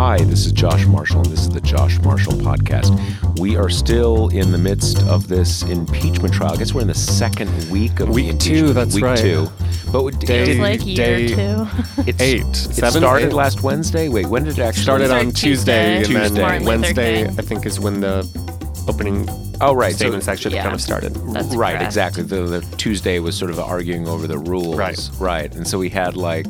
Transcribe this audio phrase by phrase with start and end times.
[0.00, 3.38] Hi, this is Josh Marshall, and this is the Josh Marshall Podcast.
[3.38, 6.54] We are still in the midst of this impeachment trial.
[6.54, 8.74] I guess we're in the second week of Week the two, impeachment.
[8.76, 9.18] that's week right.
[9.18, 9.48] two.
[9.92, 11.66] But it, Day- did, like year day- two.
[12.06, 13.32] it's, eight, It seven, started eight.
[13.34, 14.08] last Wednesday.
[14.08, 15.98] Wait, when did it actually started Started on Tuesday, Tuesday.
[15.98, 16.40] and Tuesday.
[16.40, 17.38] then Luther Wednesday, King.
[17.38, 19.28] I think, is when the opening
[19.60, 19.92] Oh, right.
[19.92, 20.62] So, statements actually Yeah.
[20.62, 21.14] kind of started.
[21.34, 21.84] That's right, correct.
[21.84, 22.22] exactly.
[22.22, 24.76] The, the Tuesday was sort of arguing over the rules.
[24.78, 25.10] Right.
[25.18, 25.54] Right.
[25.54, 26.46] And so we had like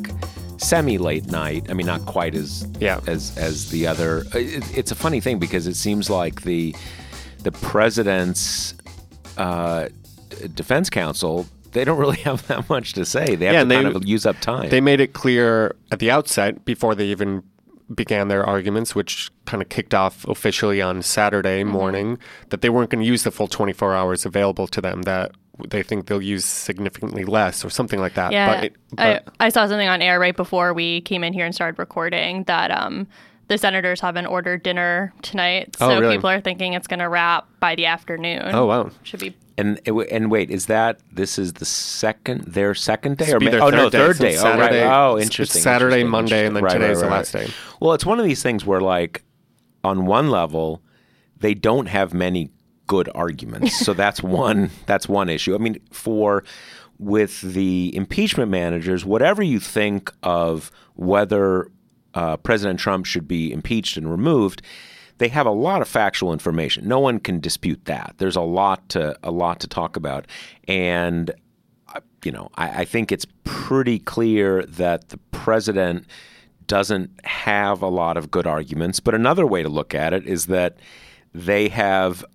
[0.61, 1.65] semi late night.
[1.69, 2.99] I mean, not quite as Yeah.
[3.07, 4.25] as as the other.
[4.33, 6.75] It, it's a funny thing because it seems like the
[7.43, 8.75] the president's
[9.37, 9.87] uh,
[10.55, 13.35] defense counsel they don't really have that much to say.
[13.35, 14.69] They have Yeah, to they- kind of use up time.
[14.69, 17.43] They made it clear at the outset before they even
[17.95, 21.71] began their arguments, which kind of kicked off officially on Saturday Mm-hmm.
[21.71, 22.17] morning,
[22.49, 25.03] that they weren't going to use the full 24 hours available to them.
[25.03, 25.31] That
[25.69, 28.31] they think they'll use significantly less or something like that.
[28.31, 31.33] Yeah, but, it, but I, I saw something on air right before we came in
[31.33, 33.07] here and started recording that um,
[33.47, 36.15] the senators haven't ordered dinner tonight, Oh, so really?
[36.17, 38.43] people are thinking it's going to wrap by the afternoon.
[38.53, 38.89] oh wow.
[39.03, 43.33] should be and and wait, is that this is the second their second day or
[43.33, 44.35] will be ma- their oh no third day.
[44.35, 44.37] third day?
[44.37, 44.71] Oh right.
[44.71, 45.57] Saturday- Oh, interesting.
[45.59, 46.81] it's Saturday, interesting, Monday, and then interesting.
[46.81, 47.47] today's the last day.
[47.79, 49.23] Well, it's one of these things where like
[49.83, 50.81] on one level
[51.37, 52.49] they don't have many
[52.91, 53.79] good arguments.
[53.79, 55.55] so that's one that's one issue.
[55.55, 56.43] I mean, for
[56.99, 61.71] with the impeachment managers, whatever you think of whether
[62.13, 64.61] uh, President Trump should be impeached and removed,
[65.19, 66.85] they have a lot of factual information.
[66.85, 68.15] No one can dispute that.
[68.17, 70.27] There's a lot to a lot to talk about,
[70.67, 71.31] and
[71.95, 76.07] uh, you know, I, I think it's pretty clear that the president
[76.67, 78.99] doesn't have a lot of good arguments.
[78.99, 80.75] But another way to look at it is that
[81.33, 82.25] they have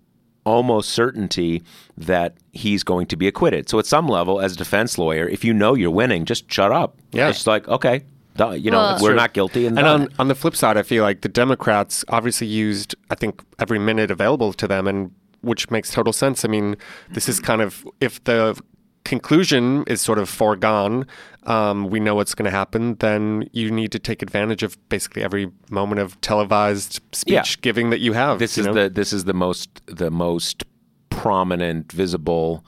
[0.46, 1.62] almost certainty
[1.98, 3.68] that he's going to be acquitted.
[3.68, 6.72] So at some level, as a defense lawyer, if you know you're winning, just shut
[6.72, 6.96] up.
[7.12, 7.28] Yeah.
[7.28, 8.04] It's like, okay,
[8.36, 9.16] duh, you know, Well- we're True.
[9.16, 9.66] not guilty.
[9.66, 13.16] And, And on, on the flip side, I feel like the Democrats obviously used, I
[13.16, 15.10] think, every minute available to them, and
[15.42, 16.44] which makes total sense.
[16.44, 16.76] I mean,
[17.10, 18.58] this is kind of if the
[19.06, 21.06] conclusion is sort of foregone,
[21.44, 22.96] um, we know what's going to happen.
[22.96, 27.44] Then you need to take advantage of basically every moment of televised speech Yeah.
[27.62, 28.38] giving that you have.
[28.38, 28.74] this you is know?
[28.74, 30.64] the this is the most the most
[31.10, 32.64] prominent visible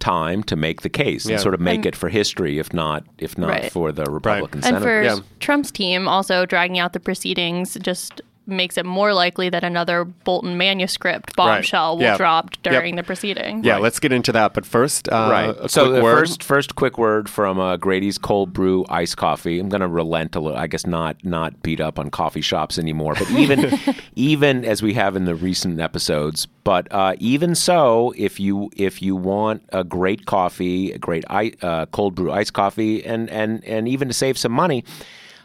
[0.00, 1.34] time to make the case Yeah.
[1.34, 3.72] and sort of make And- it for history if not if not Right.
[3.72, 5.18] for the Republican And for senators.
[5.18, 5.24] Yeah.
[5.40, 10.56] Trump's team, also dragging out the proceedings just makes it more likely that another Bolton
[10.58, 12.16] manuscript bombshell will Yeah.
[12.16, 12.72] drop Yep.
[12.74, 13.64] during the proceeding.
[13.64, 13.78] yeah.
[13.78, 15.56] Let's get into that, but first, uh, Right.
[15.58, 16.18] a so quick the word.
[16.18, 19.58] first first quick word from uh, Grady's cold brew iced coffee.
[19.58, 20.58] I'm going to relent a little.
[20.58, 23.14] I guess not not beat up on coffee shops anymore.
[23.18, 23.78] But even
[24.14, 26.46] even as we have in the recent episodes.
[26.64, 31.52] But uh, even so, if you if you want a great coffee, a great i-
[31.62, 34.84] uh, cold brew iced coffee, and and and even to save some money.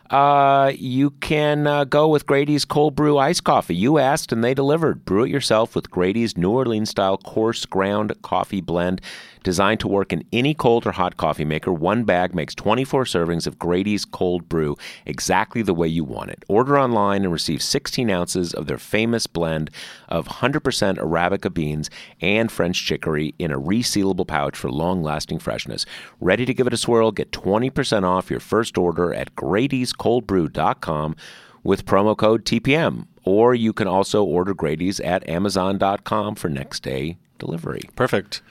[0.09, 3.75] Uh, you can uh, go with Grady's cold brew iced coffee.
[3.75, 5.05] You asked and they delivered.
[5.05, 9.01] Brew it yourself with Grady's New Orleans style coarse ground coffee blend
[9.43, 11.71] designed to work in any cold or hot coffee maker.
[11.71, 16.43] One bag makes 24 servings of Grady's cold brew exactly the way you want it.
[16.47, 19.69] Order online and receive 16 ounces of their famous blend
[20.07, 20.61] of 100%
[20.97, 21.89] Arabica beans
[22.21, 25.85] and French chicory in a resealable pouch for long lasting freshness.
[26.19, 27.11] Ready to give it a swirl?
[27.11, 31.15] Get 20% off your first order at Grady'sColdBrew.com
[31.63, 33.07] with promo code TPM.
[33.23, 37.89] Or you can also order Grady's at Amazon.com for next day delivery.
[37.95, 38.41] Perfect.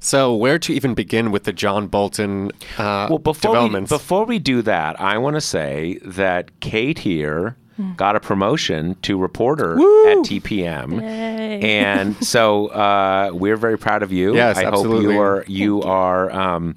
[0.00, 3.88] So, where to even begin with the John Bolton uh, Well, before we, developments?
[3.88, 7.56] before we do that, I want to say that Kate here
[7.96, 14.34] got a promotion to reporter at TPM, and so uh, we're very proud of you.
[14.34, 15.06] Yes, I absolutely.
[15.06, 16.76] hope you are you are um,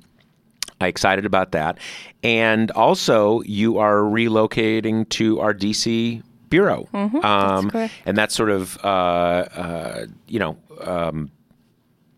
[0.82, 1.78] excited about that,
[2.24, 7.94] and also you are relocating to our DC bureau, um, correct.
[8.06, 10.58] and that's sort of uh, uh, you know.
[10.82, 11.32] Um,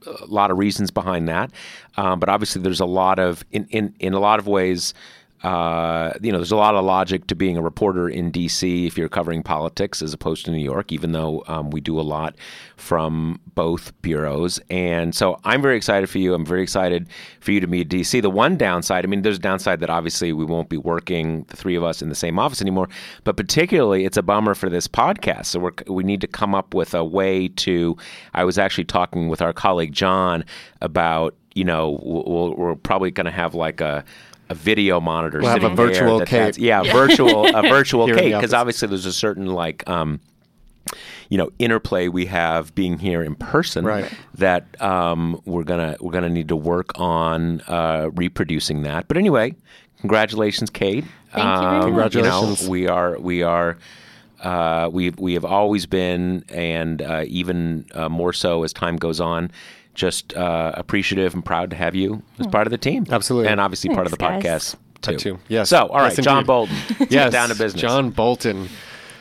[0.05, 1.51] a lot of reasons behind that,
[1.97, 4.93] um, but obviously there's a lot of in, in in a lot of ways.
[5.43, 8.85] Uh, you know, there's a lot of logic to being a reporter in D.C.
[8.85, 12.01] if you're covering politics as opposed to New York, even though um, we do a
[12.01, 12.35] lot
[12.75, 14.59] from both bureaus.
[14.69, 16.33] And so I'm very excited for you.
[16.33, 17.07] I'm very excited
[17.39, 18.19] for you to meet D.C.
[18.19, 21.55] The one downside, I mean, there's a downside that obviously we won't be working, the
[21.55, 22.89] three of us, in the same office anymore,
[23.23, 25.45] but particularly it's a bummer for this podcast.
[25.47, 27.95] So we're, we need to come up with a way to.
[28.33, 30.43] I was actually talking with our colleague John
[30.81, 34.03] about, you know, we'll, we're probably going to have like a
[34.49, 36.57] a video monitor We'll have a virtual there that Kate.
[36.57, 40.19] yeah, virtual a virtual Here in the Kate because obviously there's a certain like um,
[41.29, 44.11] you know interplay we have being here in person Right.
[44.35, 49.07] that um, we're gonna we're gonna need to work on uh, reproducing that.
[49.07, 49.55] But anyway,
[50.01, 51.05] congratulations, Kate.
[51.31, 52.13] Thank you very much.
[52.13, 52.61] Congratulations.
[52.61, 53.77] You know, we are we are.
[54.41, 59.19] Uh, we we have always been, and uh, even uh, more so as time goes
[59.19, 59.51] on,
[59.95, 63.05] just uh, appreciative and proud to have you as part of the team.
[63.09, 63.49] Absolutely.
[63.49, 64.75] and obviously part of the Thanks, guys.
[64.75, 65.17] podcast too.
[65.17, 65.39] too.
[65.47, 65.69] Yes.
[65.69, 66.45] So, all right, Yes, John.
[66.45, 66.75] Bolton,
[67.09, 67.81] yes, down to business.
[67.81, 68.69] John Bolton.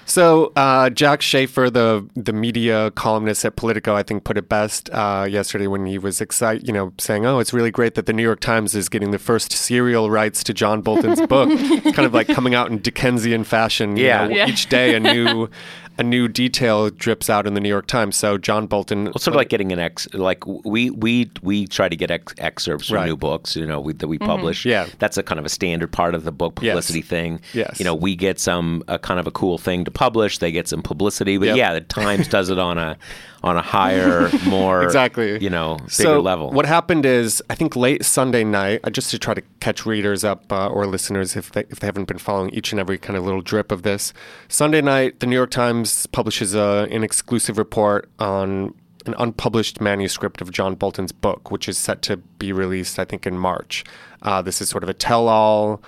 [0.05, 4.89] So uh, Jack Shafer, the the media columnist at Politico, I think put it best
[4.91, 8.15] uh, yesterday when he was excited, you know, saying, "Oh, it's really great that the
[8.15, 11.51] New York Times is getting the first serial rights to John Bolton's book,
[11.95, 13.99] kind of like coming out in Dickensian fashion.
[13.99, 14.27] you Yeah.
[14.29, 14.49] know, Yeah.
[14.49, 15.51] each day a new
[15.99, 18.15] a new detail drips out in the New York Times.
[18.17, 21.67] So John Bolton, Well, sort of uh, like getting an ex, like we we we
[21.67, 23.07] try to get ex- excerpts from Right.
[23.07, 24.27] new books, you know, we, that we mm-hmm.
[24.27, 24.65] publish.
[24.65, 24.87] Yeah.
[24.99, 26.73] that's a kind of a standard part of the book Yes.
[26.73, 27.41] publicity thing.
[27.53, 27.79] Yes.
[27.81, 30.39] you know, we get some a kind of a cool thing to publish.
[30.39, 31.57] They get some publicity, but Yep.
[31.57, 32.97] yeah, the Times does it on a
[33.43, 35.43] on a higher, more Exactly.
[35.43, 36.51] you know, bigger so level.
[36.51, 40.25] What happened is, I think late Sunday night, uh, just to try to catch readers
[40.25, 43.17] up uh, or listeners if they, if they haven't been following each and every kind
[43.17, 44.13] of little drip of this.
[44.49, 48.75] Sunday night, the New York Times publishes a, an exclusive report on
[49.07, 53.27] an unpublished manuscript of John Bolton's book, which is set to be released, I think,
[53.27, 53.85] in March.
[54.23, 55.81] Uh, this is sort of a tell-all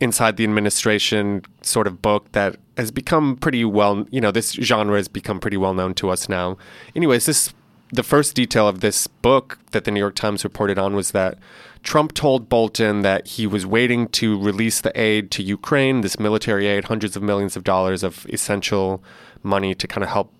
[0.00, 4.96] inside the administration sort of book that has become pretty well, you know, this genre
[4.96, 6.58] has become pretty well known to us now.
[6.94, 7.52] Anyways, this
[7.92, 11.38] the first detail of this book that the New York Times reported on was that
[11.82, 16.66] Trump told Bolton that he was waiting to release the aid to Ukraine, this military
[16.66, 19.02] aid, hundreds of millions of dollars of essential
[19.44, 20.32] money to kind of help,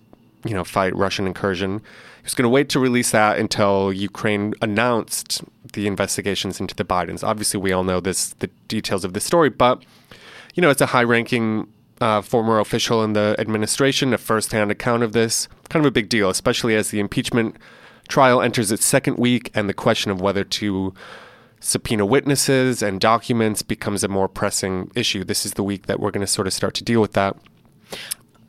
[0.45, 1.79] you know, fight Russian incursion.
[2.17, 5.41] He was going to wait to release that until Ukraine announced
[5.77, 7.23] the investigations into the Bidens.
[7.23, 9.83] Obviously, we all know this, the details of the story, but
[10.55, 11.71] you know, it's a high-ranking
[12.01, 15.47] uh, former official in the administration, a first-hand account of this.
[15.69, 17.57] Kind of a big deal, especially as the impeachment
[18.07, 20.93] trial enters its second week, and the question of whether to
[21.59, 25.23] subpoena witnesses and documents becomes a more pressing issue.
[25.23, 27.35] This is the week that we're going to sort of start to deal with that.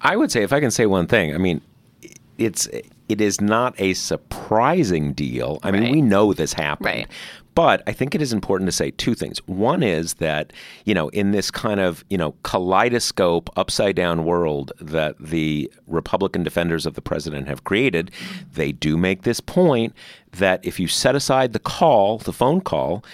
[0.00, 1.60] I would say, if I can say one thing, I mean,
[2.38, 2.68] it's
[3.08, 5.58] it is not a surprising deal.
[5.62, 5.92] I mean, Right.
[5.92, 6.86] we know this happened.
[6.86, 7.06] Right.
[7.54, 9.38] But I think it is important to say two things.
[9.46, 10.52] One is that,
[10.84, 16.44] you know, in this kind of, you know, kaleidoscope, upside down world that the Republican
[16.44, 18.12] defenders of the president have created,
[18.52, 19.92] they do make this point
[20.32, 23.04] that if you set aside the call, the phone call,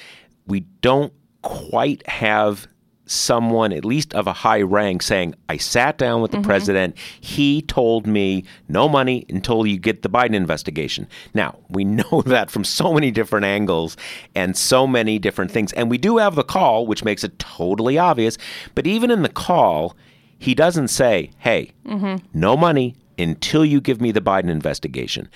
[0.46, 2.66] we don't quite have
[3.06, 6.46] someone, at least of a high rank, saying, I sat down with the mm-hmm.
[6.46, 6.98] president.
[7.20, 11.06] He told me no money until you get the Biden investigation.
[11.34, 13.96] Now, we know that from so many different angles
[14.34, 15.72] and so many different things.
[15.74, 18.38] And we do have the call, which makes it totally obvious.
[18.74, 19.96] But even in the call,
[20.38, 22.24] he doesn't say, hey, mm-hmm.
[22.32, 25.28] no money until you give me the Biden investigation.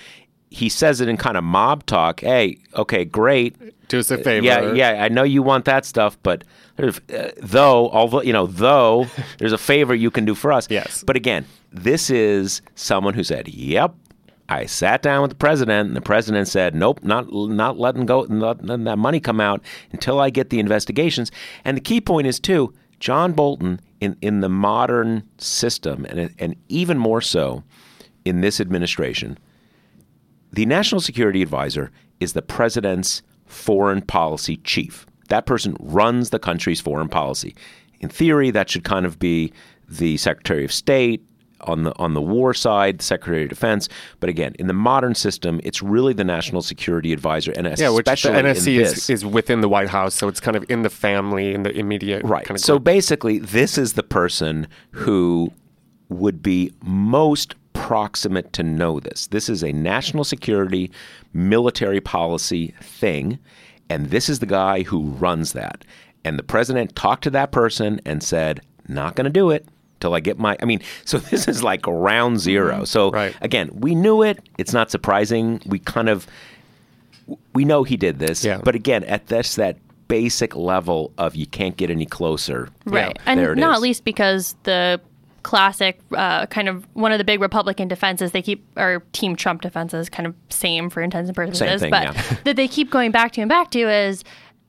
[0.49, 2.21] He says it in kind of mob talk.
[2.21, 3.55] Hey, okay, great.
[3.87, 4.45] Do us a favor.
[4.45, 6.43] Yeah, yeah, I know you want that stuff, but
[6.75, 10.67] there's, uh, though, although you know, though there's a favor you can do for us.
[10.69, 11.03] Yes.
[11.03, 13.95] But again, this is someone who said, "Yep,
[14.47, 18.23] I sat down with the president, and the president said, nope, not not letting go,
[18.23, 21.31] not letting that money come out until I get the investigations."
[21.63, 26.55] And the key point is too, John Bolton in in the modern system, and and
[26.69, 27.63] even more so
[28.25, 29.37] in this administration,
[30.51, 35.05] the national security advisor is the president's foreign policy chief.
[35.29, 37.55] That person runs the country's foreign policy.
[37.99, 39.51] In theory, that should kind of be
[39.87, 41.23] the Secretary of State
[41.61, 43.89] on the on the war side, the Secretary of Defense.
[44.21, 48.05] But again, in the modern system, it's really the national security advisor, and Yeah, which
[48.05, 51.53] the NSC is, is within the White House, so it's kind of in the family,
[51.53, 52.45] in the immediate Right.
[52.45, 52.85] kind of so group.
[52.85, 55.51] basically, this is the person who
[56.07, 59.27] would be most proximate to know this.
[59.27, 60.91] This is a national security,
[61.33, 63.39] military policy thing,
[63.89, 65.83] and this is the guy who runs that.
[66.25, 69.65] And the president talked to that person and said, "Not going to do it."
[70.01, 72.83] Till I get my, I mean, so this is like round 0 mm-hmm.
[72.85, 73.35] So Right.
[73.41, 74.39] again, we knew it.
[74.57, 75.61] It's not surprising.
[75.65, 76.25] We kind of,
[77.53, 78.45] we know he did this.
[78.45, 78.61] Yeah.
[78.63, 82.69] But again, at this that basic level of you can't get any closer.
[82.85, 83.17] Right.
[83.25, 83.81] Yeah, there it and not is.
[83.81, 84.99] least because the
[85.43, 89.61] classic uh, kind of one of the big Republican defenses they keep or Team Trump
[89.61, 92.35] defenses kind of same for intents and purposes, thing, but yeah.
[92.45, 94.23] that they keep going back to and back to is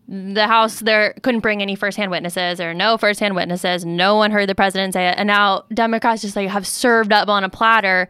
[0.09, 2.61] the House there couldn't bring any firsthand witnesses.
[2.61, 3.85] Are no firsthand witnesses.
[3.85, 7.29] No one heard the president say it, and now Democrats just like have served up
[7.29, 8.09] on a platter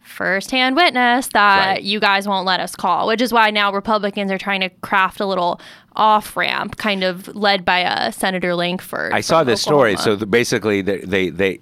[0.00, 1.82] firsthand witness that Right.
[1.82, 5.20] you guys won't let us call, which is why now Republicans are trying to craft
[5.20, 5.60] a little
[5.94, 9.12] off ramp, kind of led by uh, Senator Lankford.
[9.12, 9.96] I saw this story.
[9.96, 11.60] So the, basically, they, they, they,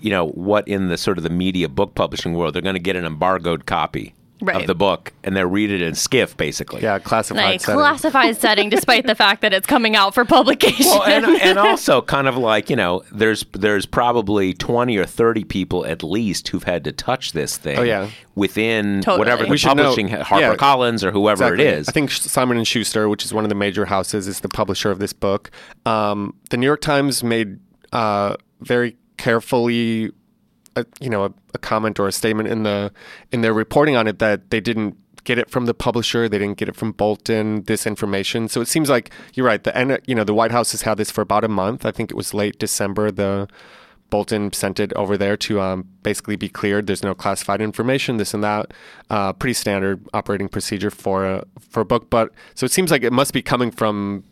[0.00, 2.80] you know, what in the sort of the media book publishing world, they're going to
[2.80, 4.60] get an embargoed copy Right.
[4.60, 6.82] of the book and they'll read it in skiff, basically.
[6.82, 7.78] Yeah, classified like setting.
[7.80, 10.84] classified setting, despite the fact that it's coming out for publication.
[10.90, 15.42] Well, and, and also kind of like you know, there's there's probably twenty or thirty
[15.42, 17.78] people at least who've had to touch this thing.
[17.78, 18.10] Oh, yeah.
[18.34, 19.20] within Totally.
[19.20, 20.54] whatever the We should know- publishing Harper yeah.
[20.56, 21.64] Collins or whoever Exactly.
[21.64, 21.88] it is.
[21.88, 24.90] I think Simon and Schuster, which is one of the major houses, is the publisher
[24.90, 25.50] of this book.
[25.86, 27.58] Um, the New York Times made
[27.94, 30.10] uh, very carefully,
[30.74, 32.92] a, you know, a, a comment or a statement in the
[33.32, 36.56] in their reporting on it that they didn't get it from the publisher, they didn't
[36.56, 37.64] get it from Bolton.
[37.64, 39.62] This information, so it seems like you're right.
[39.62, 41.84] The you know the White House has had this for about a month.
[41.84, 43.10] I think it was late December.
[43.10, 43.48] The
[44.08, 46.86] Bolton sent it over there to um, basically be cleared.
[46.86, 48.72] There's no classified information, this and that.
[49.10, 52.08] Uh, pretty standard operating procedure for a for a book.
[52.08, 54.24] But so it seems like it must be coming from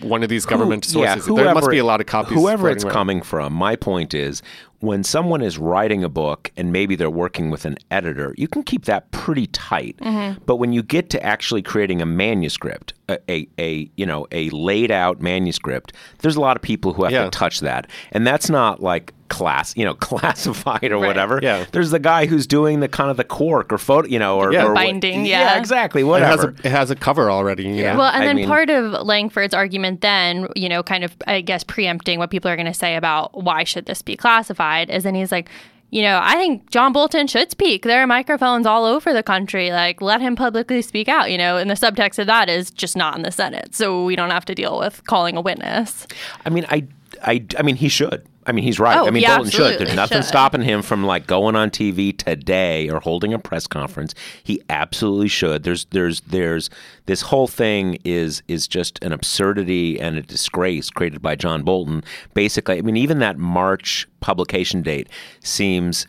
[0.00, 1.34] one of these government Who- yeah, sources.
[1.34, 2.38] there must be a lot of copies.
[2.38, 2.92] Whoever it's around.
[2.92, 4.42] coming from, my point is
[4.80, 8.62] when someone is writing a book and maybe they're working with an editor, you can
[8.62, 9.96] keep that pretty tight.
[10.00, 10.42] Mm-hmm.
[10.46, 14.50] But when you get to actually creating a manuscript, a, a, a you know a
[14.50, 17.24] laid out manuscript, there's a lot of people who have Yeah.
[17.24, 19.92] to touch that, and that's not like class, you know,
[20.32, 21.06] classified or Right.
[21.08, 21.38] whatever.
[21.42, 21.66] Yeah.
[21.72, 24.52] There's the guy who's doing the kind of the cork or photo, you know, or,
[24.54, 24.64] Yeah.
[24.64, 25.58] or what- Binding, yeah, yeah.
[25.58, 26.54] exactly, It has whatever.
[26.62, 27.64] a it has a cover already.
[27.64, 27.92] You Yeah.
[27.92, 27.98] know?
[27.98, 31.42] Well, and I then mean- part of Lankford's argument, then, you know, kind of, I
[31.42, 35.04] guess, preempting what people are going to say about why should this be classified, is
[35.04, 35.48] then he's like,
[35.90, 37.84] you know, I think John Bolton should speak.
[37.84, 39.70] There are microphones all over the country.
[39.70, 42.94] Like, let him publicly speak out, you know, and the subtext of that is just
[42.96, 43.74] not in the Senate.
[43.74, 46.06] So we don't have to deal with calling a witness.
[46.44, 46.86] I mean, I,
[47.22, 48.22] I, I mean, he should.
[48.48, 48.96] I mean, he's right.
[48.96, 49.78] Oh, I mean, he Bolton should.
[49.78, 50.24] There's nothing should.
[50.28, 54.14] stopping him from like going on TV today or holding a press conference.
[54.42, 55.64] He absolutely should.
[55.64, 56.70] There's, there's, there's
[57.04, 62.02] this whole thing is is just an absurdity and a disgrace created by John Bolton.
[62.32, 66.06] Basically, I mean, even that March publication date seems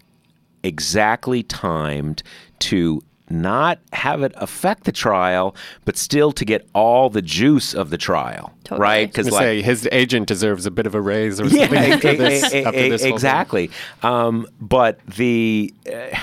[0.63, 2.23] exactly timed
[2.59, 5.55] to not have it affect the trial,
[5.85, 8.81] but still to get all the juice of the trial, Totally.
[8.81, 9.07] right?
[9.11, 12.11] Because like say his agent deserves a bit of a raise or yeah, something after
[12.11, 12.43] e- this.
[12.43, 13.13] after this whole thing.
[13.13, 13.71] exactly.
[14.03, 15.73] Um, but the.
[15.91, 16.17] Uh,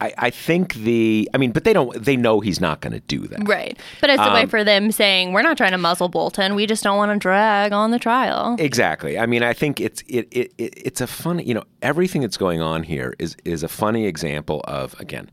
[0.00, 1.94] I, I think the I mean, but they don't.
[2.04, 3.48] They know he's not going to do that.
[3.48, 3.78] Right.
[4.00, 6.54] But it's a Um, way for them saying, we're not trying to muzzle Bolton.
[6.54, 8.56] We just don't want to drag on the trial.
[8.58, 9.18] Exactly.
[9.18, 11.44] I mean, I think it's it, it, it it's a funny.
[11.44, 15.30] You know, everything that's going on here is is a funny example of again,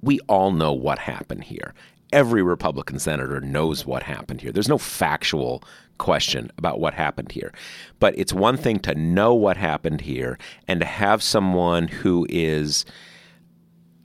[0.00, 1.74] we all know what happened here.
[2.12, 4.52] Every Republican senator knows what happened here.
[4.52, 5.64] There's no factual
[5.98, 7.52] question about what happened here.
[7.98, 12.84] But it's one thing to know what happened here and to have someone who is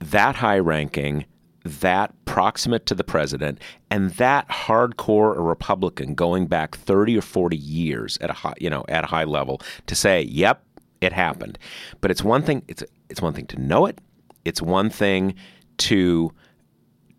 [0.00, 1.26] that high ranking,
[1.64, 7.56] that proximate to the president, and that hardcore a Republican going back 30 or 40
[7.56, 10.62] years at a high, you know, at a high level to say, "Yep,
[11.00, 11.58] it happened."
[12.00, 14.00] But it's one thing it's it's one thing to know it.
[14.44, 15.34] It's one thing
[15.78, 16.32] to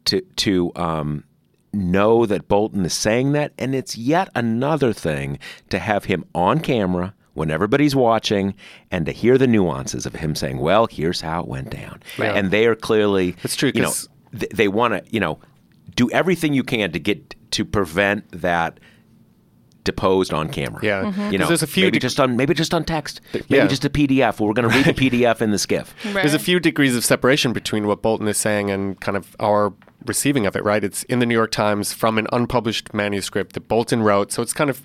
[0.05, 1.23] to to um
[1.73, 6.59] know that Bolton is saying that, and it's yet another thing to have him on
[6.59, 8.53] camera when everybody's watching
[8.91, 12.35] and to hear the nuances of him saying, "Well, here's how it went down," Right.
[12.35, 15.39] and they are clearly That's true, You know, 'cause- th- they want to you know
[15.95, 18.79] do everything you can to get to prevent that
[19.83, 20.79] deposed on camera.
[20.83, 21.01] Yeah.
[21.03, 21.21] Mm-hmm.
[21.21, 21.31] Mhm.
[21.31, 23.45] you know, 'Cause there's a few maybe de- just on maybe just on text, maybe
[23.49, 23.65] yeah.
[23.67, 24.39] just a PDF.
[24.39, 25.95] Well, we're going to read the PDF in the skiff.
[26.03, 29.73] There's a few degrees of separation between what Bolton is saying and kind of our
[30.05, 30.83] receiving of it, right?
[30.83, 34.31] It's in the New York Times from an unpublished manuscript that Bolton wrote.
[34.31, 34.83] So it's kind of,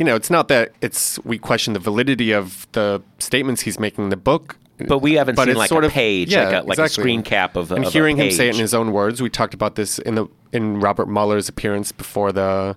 [0.00, 4.04] you know, it's not that it's we question the validity of the statements he's making
[4.04, 4.56] in the book.
[4.88, 6.88] But we haven't but seen like sort a of- page, yeah, like a, like a
[6.88, 9.20] screen cap of, and of hearing a him say it in his own words.
[9.20, 12.74] We talked about this in the in Robert Mueller's appearance before the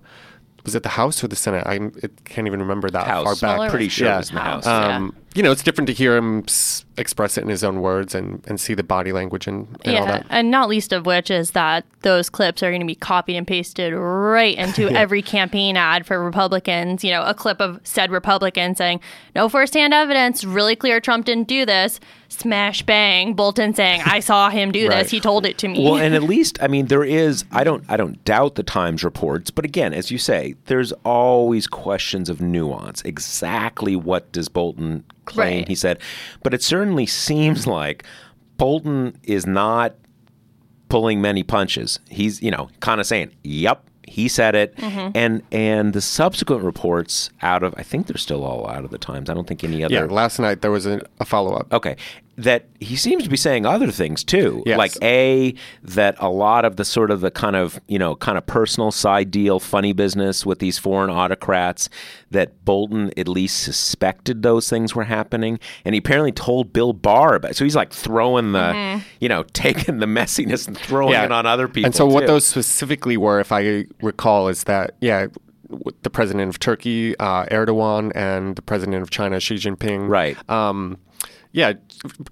[0.65, 1.63] was it the House or the Senate?
[1.65, 3.23] I it can't even remember that House.
[3.23, 3.55] far back.
[3.55, 4.15] Mueller Pretty sure Yeah.
[4.15, 4.65] it was in the house.
[4.65, 4.91] House.
[4.91, 8.13] Um, you know, it's different to hear him s- express it in his own words
[8.13, 10.25] and, and see the body language and, and all that.
[10.29, 13.47] and not least of which is that those clips are going to be copied and
[13.47, 17.03] pasted right into every campaign ad for Republicans.
[17.03, 18.99] You know, a clip of said Republican saying,
[19.35, 21.99] "No firsthand evidence, really clear Trump didn't do this."
[22.29, 25.03] Smash bang, Bolton saying, "I saw him do Right.
[25.03, 25.11] this.
[25.11, 27.83] He told it to me." Well, and at least I mean there is I don't
[27.89, 32.39] I don't doubt the Times reports, but again, as you say, there's always questions of
[32.41, 33.01] nuance.
[33.03, 35.67] Exactly what does Bolton claim Right.
[35.67, 35.99] he said?
[36.43, 37.71] But it certainly seems mm-hmm.
[37.71, 38.03] like
[38.57, 39.95] Bolton is not
[40.89, 41.99] pulling many punches.
[42.09, 45.11] He's, you know, kind of saying, "Yep, he said it." Mm-hmm.
[45.15, 48.97] And and the subsequent reports out of I think they're still all out of the
[48.97, 49.29] Times.
[49.29, 51.73] I don't think any other Yeah, last night there was a, a follow up.
[51.73, 51.95] Okay.
[52.35, 54.63] That he seems to be saying other things too.
[54.65, 54.77] Yes.
[54.77, 58.39] Like A, that a lot of the sort of the kind of, you know, kind
[58.39, 61.89] of personal side deal, funny business with these foreign autocrats,
[62.31, 65.59] that Bolton at least suspected those things were happening.
[65.85, 67.57] And he apparently told Bill Barr about it.
[67.57, 71.67] So he's like throwing the, you know, taking the messiness and throwing it on other
[71.67, 71.85] people.
[71.85, 75.27] And so, what those specifically were, if I recall, is that yeah,
[76.01, 80.07] the president of Turkey, uh, Erdogan, and the president of China, Xi Jinping.
[80.07, 80.37] Right.
[80.49, 80.97] Um,
[81.53, 81.73] yeah,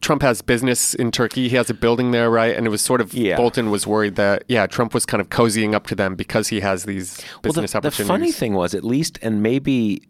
[0.02, 1.48] Trump has business in Turkey.
[1.48, 2.56] He has a building there, right?
[2.56, 3.38] And it was sort of Yeah.
[3.38, 6.60] Bolton was worried that yeah, Trump was kind of cozying up to them because he
[6.62, 10.02] has these Well, the, business the funny thing was, at least, and maybe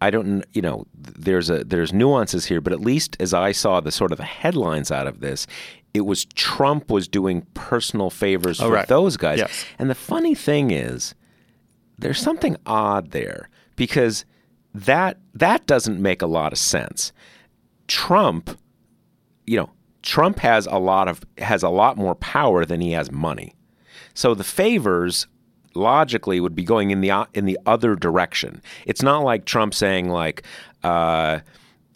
[0.00, 3.80] I don't, you know, there's a there's nuances here, but at least as I saw
[3.80, 5.46] the sort of the headlines out of this,
[5.92, 8.88] it was Trump was doing personal favors oh, for Oh, right.
[8.88, 9.38] those guys.
[9.38, 9.64] Yes.
[9.78, 11.14] And the funny thing is,
[11.98, 14.24] there's something odd there because
[14.74, 17.12] that that doesn't make a lot of sense.
[17.88, 18.58] Trump,
[19.46, 19.70] you know,
[20.02, 23.54] Trump has a lot of has a lot more power than he has money.
[24.14, 25.26] So the favors
[25.74, 28.62] logically would be going in the in the other direction.
[28.86, 30.42] It's not like Trump saying like
[30.82, 31.40] uh,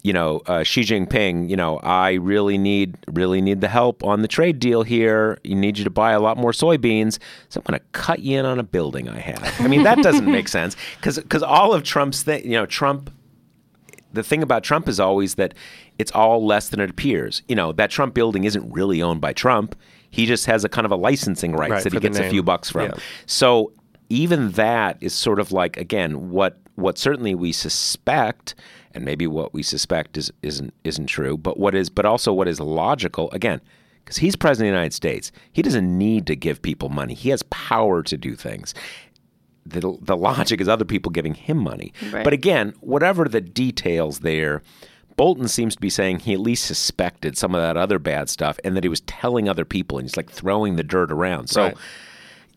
[0.02, 4.22] you know, uh, Xi Jinping, you know, I really need really need the help on
[4.22, 5.38] the trade deal here.
[5.44, 7.18] You need you to buy a lot more soybeans,
[7.48, 9.60] so I'm going to cut you in on a building I have.
[9.60, 13.10] I mean, that doesn't make sense because because all of Trump's thing, you know, Trump
[14.12, 15.54] the thing about Trump is always that
[15.98, 17.42] it's all less than it appears.
[17.48, 19.76] You know, that Trump building isn't really owned by Trump.
[20.10, 22.42] He just has a kind of a licensing rights Right, that he gets a few
[22.42, 22.86] bucks from.
[22.86, 22.94] Yeah.
[23.26, 23.72] So
[24.08, 28.54] even that is sort of like again what what certainly we suspect
[28.92, 32.48] and maybe what we suspect is isn't isn't true, but what is but also what
[32.48, 33.60] is logical again
[34.04, 35.30] because he's president of the United States.
[35.52, 37.14] He doesn't need to give people money.
[37.14, 38.74] He has power to do things
[39.70, 41.92] the, the logic is other people giving him money.
[42.12, 42.24] Right.
[42.24, 44.62] But again, whatever the details there,
[45.16, 48.58] Bolton seems to be saying he at least suspected some of that other bad stuff
[48.64, 51.48] and that he was telling other people and he's like throwing the dirt around.
[51.48, 51.76] So, Right.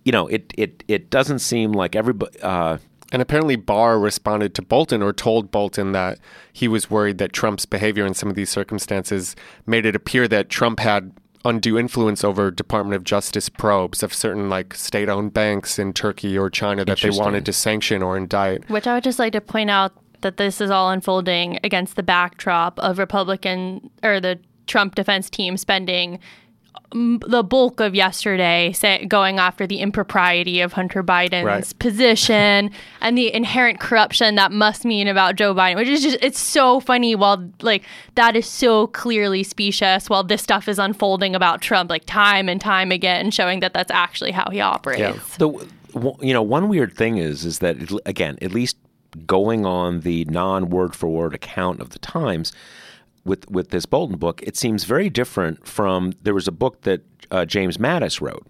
[0.05, 2.39] you know, it, it, it doesn't seem like everybody.
[2.41, 2.77] Uh,
[3.11, 6.17] And apparently, Barr responded to Bolton or told Bolton that
[6.51, 9.35] he was worried that Trump's behavior in some of these circumstances
[9.67, 11.11] made it appear that Trump had
[11.45, 16.49] undue influence over Department of Justice probes of certain like state-owned banks in Turkey or
[16.49, 18.69] China that they wanted to sanction or indict.
[18.69, 22.03] Which I would just like to point out that this is all unfolding against the
[22.03, 26.19] backdrop of Republican or the Trump defense team spending
[26.91, 31.79] the bulk of yesterday say, going after the impropriety of Hunter Biden's Right.
[31.79, 32.69] position
[33.01, 36.79] and the inherent corruption that must mean about Joe Biden, which is just it's so
[36.79, 37.83] funny while like
[38.15, 42.61] that is so clearly specious while this stuff is unfolding about Trump like time and
[42.61, 45.37] time again showing that that's actually how he operates.
[45.37, 45.49] the
[45.93, 48.77] w- you know one weird thing is is that again at least
[49.25, 52.51] going on the non word for word account of the Times
[53.25, 57.01] with with this Bolton book it seems very different from there was a book that
[57.31, 58.45] uh, James Mattis wrote.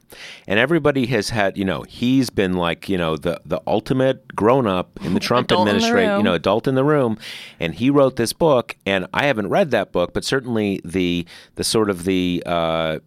[0.47, 4.67] And everybody has had you know he's been like you know the the ultimate grown
[4.67, 7.17] up in the Trump Adult in the administration you know adult in the room.
[7.59, 11.63] And he wrote this book and I haven't read that book but certainly the the
[11.63, 12.99] sort of the uh,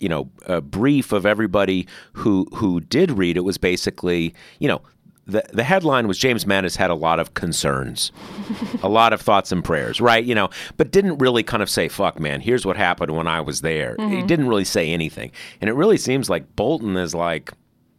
[0.00, 4.80] you know, a brief of everybody who who did read it was basically, you know,
[5.30, 8.12] the the headline was James Mattis had a lot of concerns,
[8.82, 10.24] a lot of thoughts and prayers, right?
[10.24, 13.40] You know, but didn't really kind of say, "Fuck, man, here's what happened when I
[13.40, 14.26] was there." He mm-hmm.
[14.26, 17.52] didn't really say anything, and it really seems like Bolton is like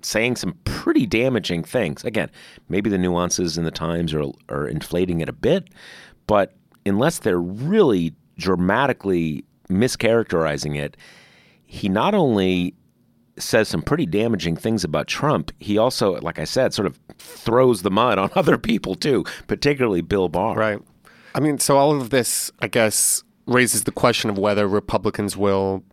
[0.04, 2.04] saying some pretty damaging things.
[2.04, 2.30] Again,
[2.70, 5.70] maybe the nuances in the Times are are inflating it a bit,
[6.28, 6.54] but
[6.86, 10.98] unless they're really dramatically mischaracterizing it,
[11.66, 12.74] he not only
[13.38, 17.82] says some pretty damaging things about Trump, he also, like I said, sort of throws
[17.82, 20.56] the mud on other people too, particularly Bill Barr.
[20.56, 20.80] Right.
[21.34, 25.84] I mean, so all of this, I guess, raises the question of whether Republicans will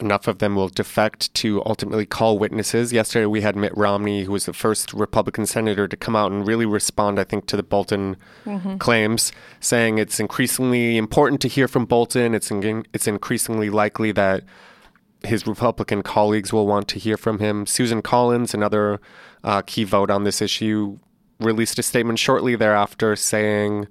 [0.00, 2.92] enough of them will defect to ultimately call witnesses.
[2.92, 6.46] Yesterday, we had Mitt Romney, who was the first Republican senator to come out and
[6.46, 8.76] really respond, I think, to the Bolton mm-hmm.
[8.76, 12.34] claims, saying it's increasingly important to hear from Bolton.
[12.34, 14.44] It's in, it's increasingly likely that
[15.26, 17.66] his Republican colleagues will want to hear from him.
[17.66, 19.00] Susan Collins, another
[19.44, 20.98] uh, key vote on this issue,
[21.40, 23.86] released a statement shortly thereafter saying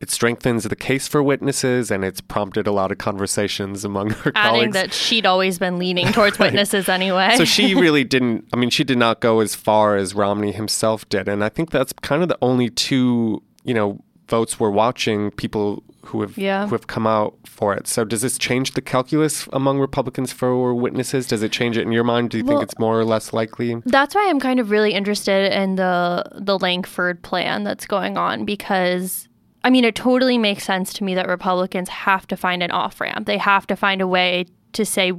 [0.00, 4.32] it strengthens the case for witnesses and it's prompted a lot of conversations among her
[4.34, 4.72] Adding colleagues.
[4.74, 7.34] that she'd always been leaning towards witnesses anyway.
[7.36, 11.08] so she really didn't, I mean, she did not go as far as Romney himself
[11.08, 11.28] did.
[11.28, 15.82] And I think that's kind of the only two, you know, votes we're watching people
[16.06, 16.66] who have Yeah.
[16.66, 17.86] who have come out for it.
[17.88, 21.26] So does this change the calculus among Republicans for witnesses?
[21.26, 22.30] Does it change it in your mind?
[22.30, 23.82] Do you Well- think it's more or less likely?
[23.84, 28.44] That's why I'm kind of really interested in the the Lankford plan that's going on
[28.44, 29.28] because
[29.64, 33.00] I mean it totally makes sense to me that Republicans have to find an off
[33.00, 33.26] ramp.
[33.26, 35.12] They have to find a way to say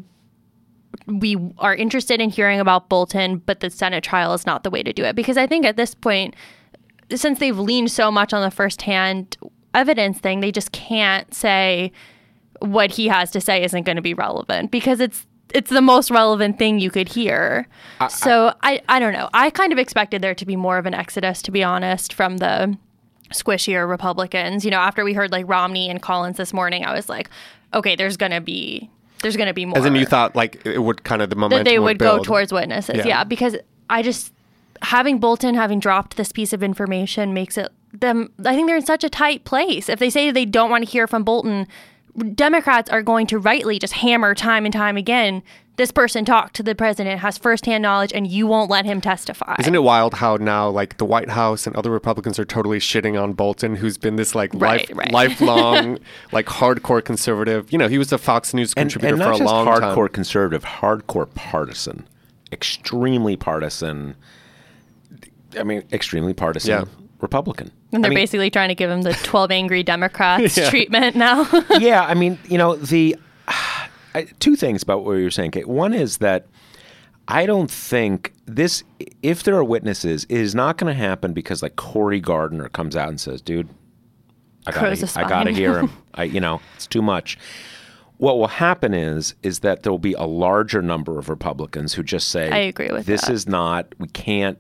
[1.08, 4.84] we are interested in hearing about Bolton, but the Senate trial is not the way
[4.84, 5.16] to do it.
[5.16, 6.36] Because I think at this point,
[7.14, 9.38] since they've leaned so much on the firsthand
[9.74, 11.92] evidence thing, they just can't say
[12.60, 16.12] what he has to say isn't going to be relevant because it's it's the most
[16.12, 17.68] relevant thing you could hear.
[18.10, 19.30] so I, I don't know.
[19.34, 22.38] I kind of expected there to be more of an exodus, to be honest, from
[22.38, 22.78] the
[23.34, 24.64] squishier Republicans.
[24.64, 27.32] You know, after we heard like Romney and Collins this morning, I was like,
[27.74, 28.90] okay, there's gonna be
[29.22, 29.78] there's gonna be more.
[29.78, 32.16] As in, you thought like it would kind of the momentum that they would go
[32.16, 32.26] build.
[32.26, 32.98] towards witnesses.
[32.98, 33.08] Yeah.
[33.08, 33.24] Yeah.
[33.24, 33.56] because
[33.90, 34.34] I just
[34.84, 38.32] having Bolton having dropped this piece of information makes it them.
[38.46, 39.90] I think they're in such a tight place.
[39.90, 41.68] If they say they don't want to hear from Bolton,
[42.36, 45.42] Democrats are going to rightly just hammer time and time again.
[45.78, 49.56] This person talked to the president, has firsthand knowledge, and you won't let him testify.
[49.60, 53.22] Isn't it wild how now like the White House and other Republicans are totally shitting
[53.22, 55.12] on Bolton, who's been this like Right, life, right.
[55.12, 56.00] lifelong
[56.34, 57.72] like hardcore conservative.
[57.72, 60.08] You know, he was a Fox News contributor and for not a just long hardcore
[60.08, 60.14] time.
[60.14, 62.06] conservative, hardcore partisan,
[62.52, 64.16] extremely partisan.
[65.58, 66.86] I mean, extremely partisan Yeah.
[67.22, 67.72] Republican.
[67.92, 71.48] and they're I mean, basically trying to give him the 12 Angry Democrats treatment now.
[71.80, 73.16] yeah, I mean, you know, the
[74.16, 75.52] I, two things about what you're saying.
[75.52, 75.68] Kate.
[75.68, 76.48] One is that
[77.28, 78.84] I don't think this.
[79.22, 82.96] If there are witnesses, it is not going to happen because like Cory Gardner comes
[82.96, 83.70] out and says, "Dude,
[84.66, 85.92] I gotta, a I gotta hear him.
[86.16, 87.38] I, you know, it's too much."
[88.18, 92.04] What will happen is is that there will be a larger number of Republicans who
[92.04, 93.32] just say, I agree with this that.
[93.32, 93.94] is not.
[94.00, 94.58] We can't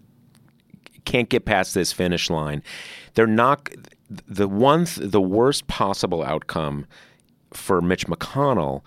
[1.10, 2.62] can't get past this finish line.
[3.15, 3.67] They're not
[4.28, 6.86] the one th- the worst possible outcome
[7.52, 8.82] for Mitch McConnell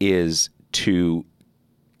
[0.00, 1.24] is to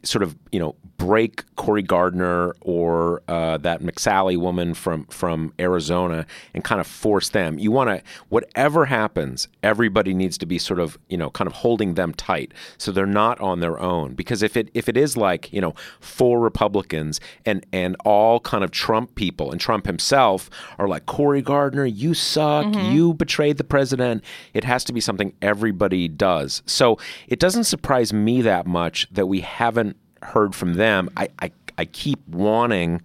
[0.02, 6.26] sort of you know break Cory Gardner or uh, that McSally woman from from Arizona
[6.52, 7.58] and kind of force them.
[7.58, 11.54] You want to whatever happens, everybody needs to be sort of you know kind of
[11.54, 14.14] holding them tight so they're not on their own.
[14.14, 18.64] Because if it if it is like you know four Republicans and and all kind
[18.64, 23.64] of Trump people and Trump himself are like Cory Gardner, you suck, you betrayed the
[23.64, 24.24] president.
[24.52, 26.62] It has to be something everybody does.
[26.66, 31.10] So it doesn't surprise me that much that we haven't heard from them.
[31.16, 33.02] I, I, I keep wanting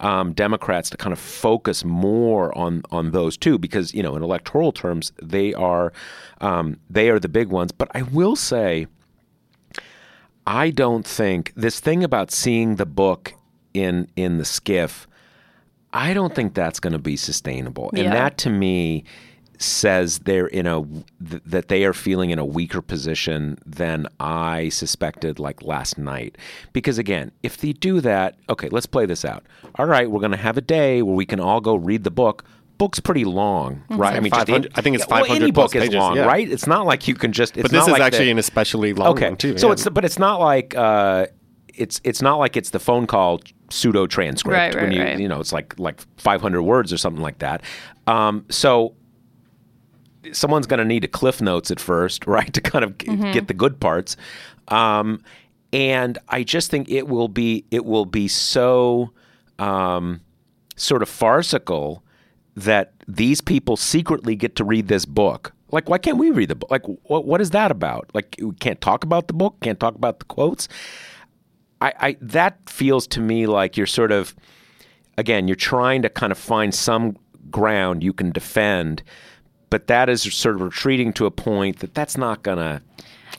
[0.00, 4.22] um, Democrats to kind of focus more on on those two because you know in
[4.22, 5.92] electoral terms they are
[6.40, 7.72] um, they are the big ones.
[7.72, 8.86] But I will say.
[10.46, 13.32] I don't think this thing about seeing the book
[13.72, 15.08] in in the skiff.
[15.90, 19.04] I don't think that's going to be sustainable, and that to me
[19.58, 24.68] says they're in a th- that they are feeling in a weaker position than I
[24.68, 26.36] suspected like last night.
[26.72, 29.44] Because again, if they do that, okay, let's play this out.
[29.76, 32.10] All right, we're going to have a day where we can all go read the
[32.10, 32.44] book.
[32.76, 34.16] Book's pretty long, right?
[34.16, 36.24] I mean, just I think it's well, 500 any plus book is long, yeah.
[36.24, 36.48] right?
[36.50, 37.56] It's not like you can just.
[37.56, 39.28] It's But this not is like the- actually an especially long okay.
[39.28, 39.58] one too.
[39.58, 39.74] So yeah.
[39.74, 41.26] it's but it's not like uh,
[41.72, 43.40] it's it's not like it's the phone call
[43.70, 45.18] pseudo transcript Right, when right, you right.
[45.20, 47.62] you know it's like like 500 words or something like that.
[48.08, 48.94] Um, so
[50.32, 53.32] someone's going to need a cliff notes at first, right, to kind of Mm-hmm.
[53.32, 54.16] get the good parts.
[54.68, 55.22] Um,
[55.72, 59.10] and I just think it will be it will be so
[59.58, 60.20] um,
[60.76, 62.02] sort of farcical
[62.56, 65.52] that these people secretly get to read this book.
[65.72, 66.70] Like, why can't we read the book?
[66.70, 68.08] Like, what what is that about?
[68.14, 70.68] Like, we can't talk about the book, can't talk about the quotes.
[71.80, 74.34] I, I that feels to me like you're sort of
[75.18, 77.16] again you're trying to kind of find some
[77.50, 79.02] ground you can defend
[79.74, 82.80] but that is sort of retreating to a point that that's not gonna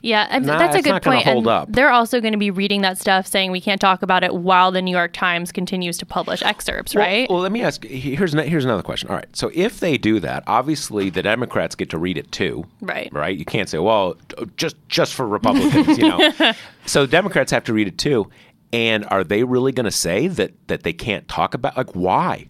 [0.01, 1.23] Yeah, and Nah, that's a good point.
[1.23, 1.71] hold and up.
[1.71, 4.69] They're also going to be reading that stuff saying we can't talk about it while
[4.69, 7.29] the New York Times continues to publish excerpts, Well- right?
[7.29, 7.85] Well, let me ask.
[7.85, 9.07] Here's here's another question.
[9.09, 9.33] All right.
[9.33, 12.65] So if they do that, obviously the Democrats get to read it too.
[12.81, 13.07] Right.
[13.13, 13.37] Right.
[13.37, 14.17] You can't say, well,
[14.57, 16.19] just just for Republicans, you know.
[16.85, 18.29] so Democrats have to read it too.
[18.73, 22.47] And are they really going to say that that they can't talk about like why?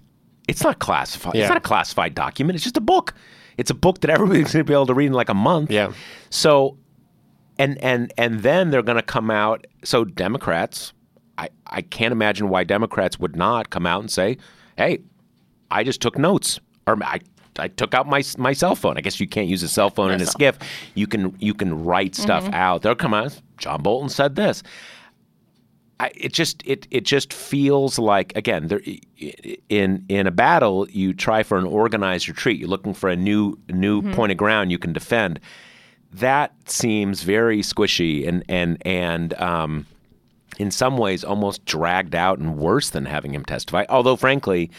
[0.48, 1.36] It's not classified.
[1.36, 1.42] Yeah.
[1.44, 2.56] It's not a classified document.
[2.56, 3.14] It's just a book.
[3.58, 5.72] It's a book that everybody's going to be able to read in like a month.
[5.72, 5.94] Yeah.
[6.30, 6.78] So
[7.58, 9.66] and and and then they're going to come out.
[9.84, 10.94] So Democrats,
[11.38, 14.38] I I can't imagine why Democrats would not come out and say,
[14.78, 15.00] "Hey,
[15.72, 17.20] I just took notes," or I.
[17.58, 18.98] I took out my my cell phone.
[18.98, 20.60] I guess you can't use a cell phone in a skiff.
[20.94, 22.54] You can you can write stuff mm-hmm.
[22.54, 22.82] out.
[22.82, 23.42] They'll come out.
[23.58, 24.62] John Bolton said this.
[26.00, 28.82] I, it just it it just feels like again there
[29.70, 32.60] in in a battle you try for an organized retreat.
[32.60, 35.40] You're looking for a new new point of ground you can defend.
[36.12, 39.86] That seems very squishy and and and um,
[40.58, 43.86] in some ways almost dragged out and worse than having him testify.
[43.88, 44.72] Although frankly,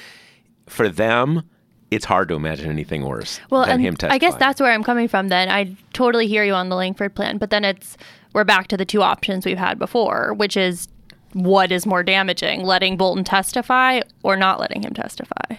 [0.66, 1.48] for them,
[1.90, 4.16] it's hard to imagine anything worse well, than and him testifying.
[4.16, 5.28] I guess that's where I'm coming from.
[5.28, 7.96] Then I totally hear you on the Lankford plan, but then it's
[8.34, 10.88] we're back to the two options we've had before, which is
[11.32, 15.56] what is more damaging, letting Bolton testify or not letting him testify.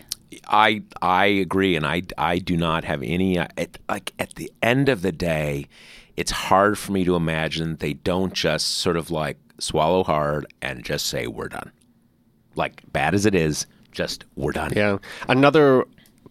[0.48, 3.38] I I agree, and I I do not have any.
[3.38, 5.68] uh, At, like at the end of the day,
[6.16, 10.84] it's hard for me to imagine they don't just sort of like swallow hard and
[10.86, 11.72] just say we're done.
[12.56, 14.74] Like bad as it is, just we're done.
[14.76, 14.98] Yeah.
[15.28, 15.86] Another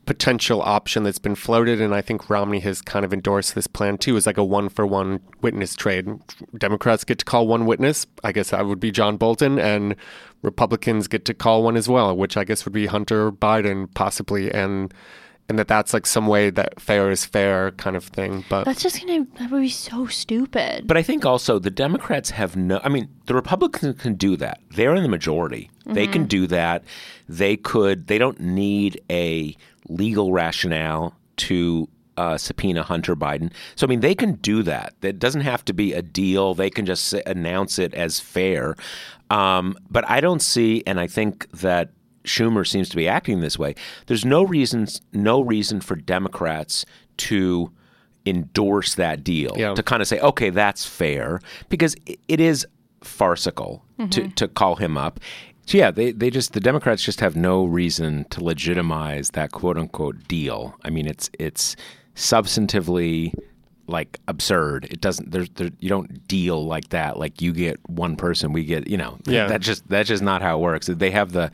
[0.07, 3.99] potential option that's been floated, and I think Romney has kind of endorsed this plan
[3.99, 6.09] too, is like a one for one witness trade.
[6.57, 8.07] Democrats get to call one witness.
[8.25, 9.97] I guess that would be John Bolton, and
[10.43, 14.51] Republicans get to call one as well, which I guess would be Hunter Biden possibly,
[14.51, 14.95] and
[15.49, 18.45] and that that's like some way that fair is fair kind of thing.
[18.49, 20.87] But That's just gonna that would be so stupid.
[20.87, 22.81] But I think also the Democrats have no.
[22.83, 24.61] I mean, the Republicans can do that.
[24.71, 25.71] They're in the majority.
[25.85, 26.13] They mm-hmm.
[26.13, 26.85] can do that.
[27.29, 28.07] They could.
[28.09, 29.57] They don't need a
[29.89, 33.53] legal rationale to uh, subpoena Hunter Biden.
[33.75, 34.95] So I mean, they can do that.
[35.03, 36.55] That doesn't have to be a deal.
[36.55, 38.75] They can just say, announce it as fair.
[39.29, 41.91] Um, but I don't see, and I think that
[42.25, 43.75] Schumer seems to be acting this way.
[44.07, 46.87] There's no reasons, no reason for Democrats
[47.19, 47.71] to
[48.25, 49.75] endorse that deal Yeah.
[49.75, 51.95] to kind of say, okay, that's fair, because
[52.29, 52.67] it is
[53.03, 55.21] farcical to, to call him up.
[55.67, 59.77] So yeah, they, they just the Democrats just have no reason to legitimize that quote
[59.77, 60.77] unquote deal.
[60.85, 61.77] I mean, it's it's
[62.15, 63.35] substantively
[63.89, 64.87] like absurd.
[64.91, 65.33] It doesn't.
[65.33, 67.19] There's there, you don't deal like that.
[67.19, 69.19] Like you get one person, we get you know.
[69.27, 69.49] Yeah.
[69.49, 70.87] That just that's just not how it works.
[70.87, 71.51] They have the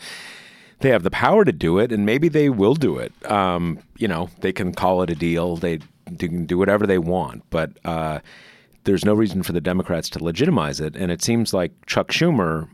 [0.82, 3.12] they have the power to do it, and maybe they will do it.
[3.30, 5.56] Um, you know, they can call it a deal.
[5.56, 8.18] They, they can do whatever they want, but uh,
[8.84, 10.96] there's no reason for the Democrats to legitimize it.
[10.96, 12.68] And it seems like Chuck Schumer,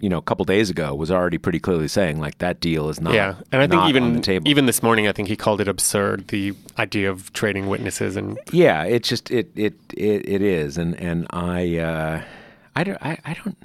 [0.00, 3.00] you know, a couple days ago was already pretty clearly saying like that deal is
[3.00, 3.14] not.
[3.14, 4.48] yeah, and I think not on even the table.
[4.48, 8.38] even this morning, I think he called it absurd the idea of trading witnesses and
[8.52, 12.22] yeah, it just it it it, it is, and and I uh,
[12.74, 13.56] I don't I, I don't.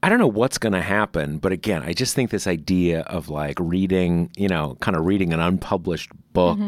[0.00, 3.30] I don't know what's going to happen, but again, I just think this idea of
[3.30, 6.60] like reading, you know, kind of reading an unpublished book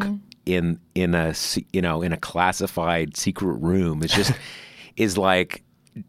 [0.47, 1.35] in in a
[1.73, 4.33] you know in a classified secret room is just
[4.97, 5.63] is like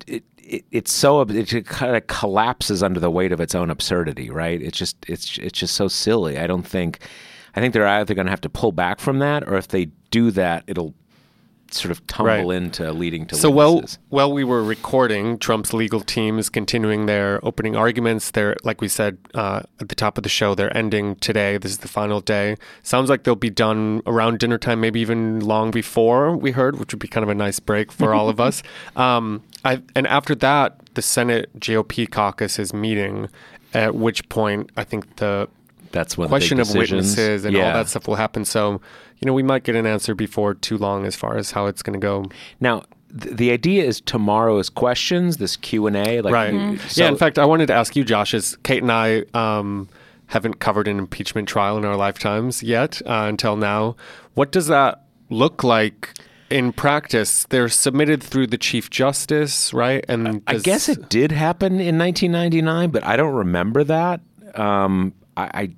[0.08, 4.30] it, it, it's so it kind of collapses under the weight of its own absurdity,
[4.30, 4.62] right?
[4.62, 6.38] It's just it's it's just so silly.
[6.38, 7.00] I don't think
[7.56, 9.86] I think they're either going to have to pull back from that, or if they
[10.10, 10.94] do that, it'll
[11.74, 12.58] sort of tumble Right.
[12.58, 17.40] into leading to So while while we were recording, Trump's legal team is continuing their
[17.46, 18.32] opening arguments.
[18.32, 21.58] They're like we said uh, at the top of the show, they're ending today.
[21.58, 22.56] This is the final day.
[22.84, 26.94] Sounds like they'll be done around dinner time, maybe even long before we heard, which
[26.94, 28.62] would be kind of a nice break for all of us.
[28.96, 33.30] Um, I, and after that, the Senate GOP caucus is meeting.
[33.74, 35.48] At which point, I think the
[35.92, 38.46] That's when the question of witnesses and all that stuff will happen.
[38.46, 38.82] So,
[39.20, 41.82] you know, we might get an answer before too long as far as how it's
[41.84, 42.26] going to go.
[42.60, 42.84] Now,
[43.22, 46.54] th- the idea is tomorrow's questions, this Q and A, like right.
[46.54, 47.10] you- so- yeah.
[47.10, 49.90] In fact, I wanted to ask you, Josh, as Kate and I um,
[50.28, 53.96] haven't covered an impeachment trial in our lifetimes yet uh, until now.
[54.34, 56.18] What does that look like
[56.50, 57.46] in practice?
[57.50, 60.04] They're submitted through the Chief Justice, right?
[60.08, 64.22] And I does- guess it did happen in 1999, but I don't remember that.
[64.56, 65.72] Um, I, I,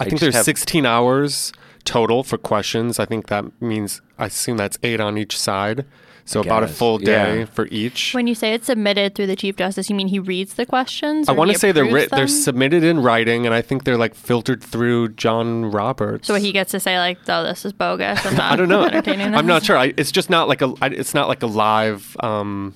[0.00, 1.52] I think there's 16 hours
[1.84, 2.98] total for questions.
[2.98, 5.86] I think that means I assume that's eight on each side.
[6.26, 7.44] So about a full day Yeah.
[7.46, 8.12] for each.
[8.14, 11.28] When you say it's submitted through the Chief Justice, you mean he reads the questions?
[11.28, 13.96] I want to say they're approves writ- they're submitted in writing, and I think they're
[13.96, 16.28] like filtered through John Roberts.
[16.28, 18.84] So he gets to say like, "Oh, this is bogus." I'm not I don't know.
[18.84, 19.76] entertaining I'm not sure.
[19.76, 20.72] I, it's just not like a.
[20.80, 22.74] I, it's not like a live um,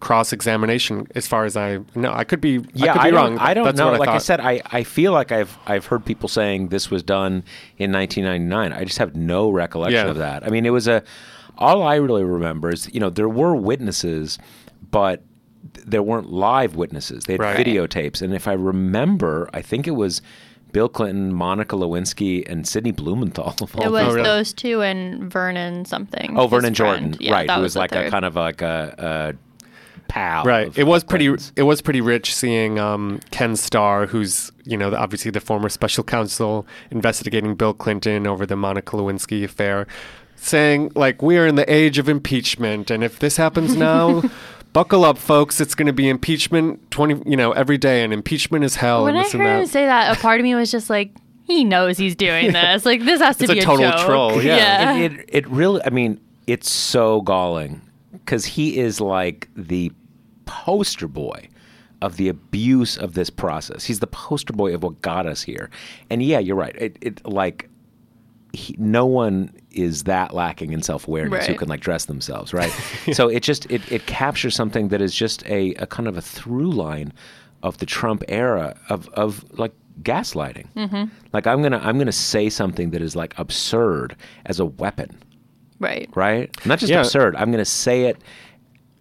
[0.00, 1.06] cross examination.
[1.14, 2.64] As far as I know, I could be.
[2.74, 3.38] Yeah, I could be don't, wrong.
[3.38, 3.90] I don't That's know.
[3.90, 7.02] What like I said, I, I feel like I've I've heard people saying this was
[7.02, 7.44] done
[7.78, 8.72] in 1999.
[8.72, 10.10] I just have no recollection Yeah.
[10.10, 10.44] of that.
[10.46, 11.02] I mean, it was a.
[11.56, 14.38] All I really remember is you know there were witnesses,
[14.90, 15.22] but
[15.84, 17.24] there weren't live witnesses.
[17.24, 17.56] They had Right.
[17.66, 20.22] videotapes, and if I remember, I think it was.
[20.70, 23.54] Bill Clinton, Monica Lewinsky, and Sidney Blumenthal.
[23.82, 24.22] It was Oh, really?
[24.22, 26.36] those two and Vernon something.
[26.38, 26.76] Oh, Vernon friend.
[26.76, 27.46] Jordan, Yeah, right?
[27.46, 29.47] that Who was was the like a kind of like a, a
[30.08, 30.44] pal.
[30.44, 30.76] Right.
[30.76, 31.26] It was pretty.
[31.26, 31.52] Clinton's.
[31.56, 36.02] It was pretty rich seeing um, Ken Starr, who's you know obviously the former special
[36.04, 39.86] counsel investigating Bill Clinton over the Monica Lewinsky affair,
[40.36, 44.22] saying like we are in the age of impeachment, and if this happens now.
[44.74, 45.62] Buckle up, folks!
[45.62, 49.04] It's going to be impeachment twenty, you know, every day, and impeachment is hell.
[49.04, 50.90] When and I this heard and him say that, a part of me was just
[50.90, 51.10] like,
[51.44, 52.84] he knows he's doing this.
[52.84, 54.06] Like this has to It's a be a, total joke.
[54.06, 54.94] troll, yeah.
[54.98, 57.80] it, it, it really i mean it's so galling
[58.12, 59.90] because he is like the
[60.48, 61.48] poster boy
[62.00, 63.84] of the abuse of this process.
[63.84, 65.68] He's the poster boy of what got us here.
[66.10, 66.74] And yeah you're right.
[66.76, 67.68] It, it like
[68.54, 72.72] he, no one is that lacking in self-awareness who can like dress themselves right?
[73.12, 76.22] So it just it, it captures something that is just a, a kind of a
[76.22, 77.12] through line
[77.62, 80.72] of the trump era of of like gaslighting.
[80.74, 81.04] Mm-hmm.
[81.32, 85.18] like i'm gonna i'm gonna say something that is like absurd as a weapon.
[85.80, 86.08] Right.
[86.16, 86.50] right?
[86.66, 87.00] Not just Yeah.
[87.00, 87.36] absurd.
[87.36, 88.22] I'm gonna say it l-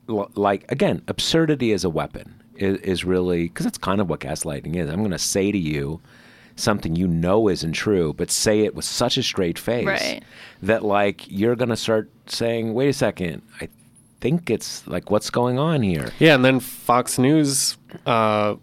[0.07, 4.75] like again absurdity as a weapon is, is really because that's kind of what gaslighting
[4.75, 5.99] is i'm gonna say to you
[6.55, 10.23] something you know isn't true but say it with such a straight face Right.
[10.63, 13.67] that like you're gonna start saying wait a second i
[14.21, 18.55] think it's like what's going on here Yeah, and then Fox News, uh,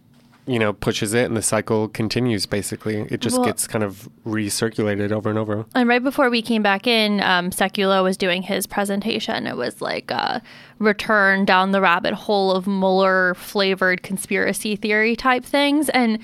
[0.47, 2.45] you know, pushes it, and the cycle continues.
[2.47, 5.65] Basically, it just Well- gets kind of recirculated over and over.
[5.75, 9.47] And right before we came back in, um, Sekulow was doing his presentation.
[9.47, 10.43] It was like a
[10.79, 15.89] return down the rabbit hole of Mueller flavored conspiracy theory type things.
[15.89, 16.19] And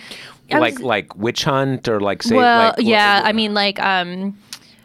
[0.52, 3.54] I like was- like witch hunt or like say well, like, yeah, what- I mean,
[3.54, 4.36] like um,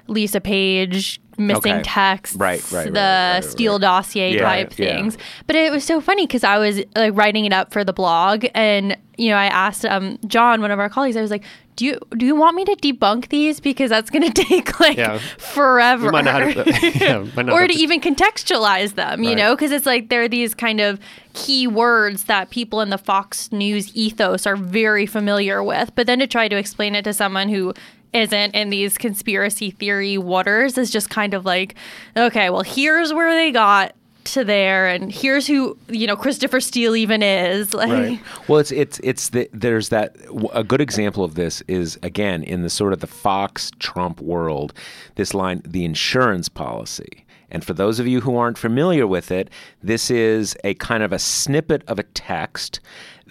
[0.08, 1.82] Lisa Page missing Okay.
[1.84, 4.96] texts, Right, right, right, the right, Steele dossier Yeah, type yeah.
[4.96, 5.18] things.
[5.48, 8.46] But it was so funny because I was like writing it up for the blog,
[8.56, 11.44] and you know, I asked um, John, one of our colleagues, I was like,
[11.76, 14.96] "Do you do you want me to debunk these because that's going to take like
[14.98, 15.18] Yeah.
[15.38, 19.36] forever?" Might not have to, yeah, might not or to to- even contextualize them, you
[19.36, 21.00] know, because it's like there are these kind of
[21.34, 25.94] key words that people in the Fox News ethos are very familiar with.
[25.96, 27.74] But then to try to explain it to someone who
[28.14, 31.76] isn't in these conspiracy theory waters is just kind of like,
[32.16, 36.96] okay, well, here's where they got to there, and here's who you know Christopher Steele
[36.96, 37.74] even is.
[37.76, 38.22] Like, Right.
[38.48, 40.16] Well, it's it's it's the, there's that
[40.54, 44.74] a good example of this is again in the sort of the Fox Trump world.
[45.16, 47.26] This line, the insurance policy.
[47.52, 49.50] And for those of you who aren't familiar with it,
[49.84, 52.80] this is a kind of a snippet of a text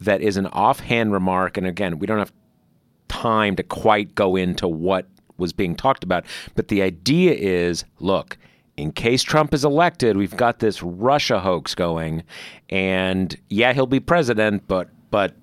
[0.00, 1.56] that is an offhand remark.
[1.56, 2.32] And again, we don't have
[3.08, 6.24] time to quite go into what was being talked about.
[6.54, 8.36] But the idea is look,
[8.76, 12.22] in case Trump is elected, we've got this Russia hoax going.
[12.70, 15.34] And yeah, he'll be president, but but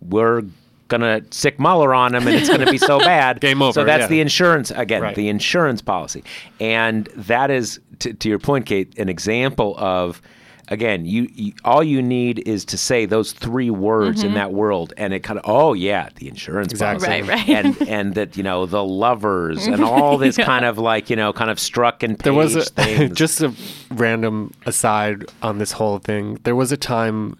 [0.00, 0.42] we're
[0.88, 3.40] gonna sick Mueller on him and it's gonna be so bad.
[3.40, 4.06] Game over, So that's yeah.
[4.08, 5.14] the insurance again, Right.
[5.14, 6.22] the insurance policy.
[6.60, 10.20] And that is to, to your point, Kate, an example of
[10.68, 14.36] again, you, you all you need is to say those three words in mm-hmm.
[14.36, 17.06] that world and it kind of oh yeah, the insurance Exactly.
[17.06, 17.28] policy.
[17.28, 17.66] Right, right.
[17.66, 21.32] And and that, you know, the lovers and all this kind of like, you know,
[21.32, 23.16] kind of Strzok and page There was a, things.
[23.16, 23.52] just a
[23.90, 26.38] random aside on this whole thing.
[26.44, 27.36] There was a time,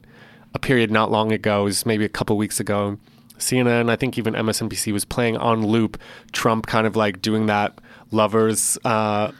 [0.55, 2.99] a period not long ago, it was maybe a couple weeks ago.
[3.39, 5.99] CNN, I think even MSNBC was playing on loop
[6.33, 7.79] Trump kind of like doing that
[8.11, 9.31] lovers uh,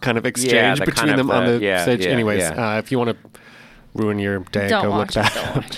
[0.00, 2.04] kind of exchange the between kind of them on the- the yeah, stage.
[2.04, 2.74] yeah, Anyways, yeah.
[2.74, 3.40] Uh, if you want to
[3.94, 5.72] ruin your day, Don't go look watch it, that don't up.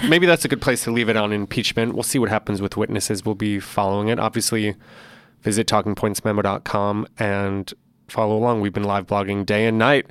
[0.00, 1.92] So maybe that's a good place to leave it on impeachment.
[1.94, 3.24] We'll see what happens with witnesses.
[3.24, 4.18] We'll be following it.
[4.18, 4.76] Obviously,
[5.42, 7.72] visit talkingpointsmemo.com and
[8.08, 8.60] follow along.
[8.62, 10.06] We've been live blogging day and night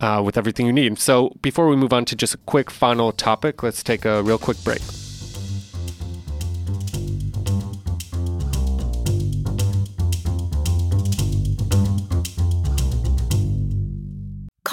[0.00, 0.98] uh, with everything you need.
[1.00, 4.38] So before we move on to just a quick final topic, let's take a real
[4.38, 4.80] quick break.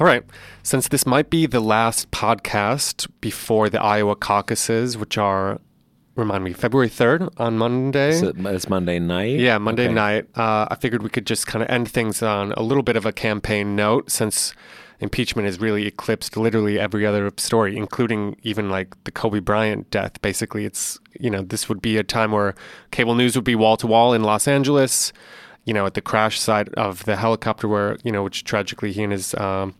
[0.00, 0.24] All right.
[0.62, 5.60] Since this might be the last podcast before the Iowa caucuses, which are,
[6.16, 8.12] remind me, February 3rd on Monday.
[8.12, 9.38] So it's Monday night.
[9.38, 9.94] Yeah, Monday Okay.
[9.94, 10.26] night.
[10.36, 13.06] Uh, I figured we could just kind of end things on a little bit of
[13.06, 14.54] a campaign note since
[15.00, 20.20] impeachment has really eclipsed literally every other story, including even like the Kobe Bryant death.
[20.22, 22.54] Basically, it's, you know, this would be a time where
[22.92, 25.12] cable news would be wall to wall in Los Angeles,
[25.64, 29.02] you know, at the crash site of the helicopter where, you know, which tragically he
[29.02, 29.74] and his um,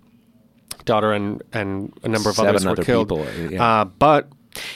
[0.85, 3.09] daughter and, and a number of Seven others were other killed.
[3.09, 3.80] people, yeah.
[3.80, 4.28] Uh, but,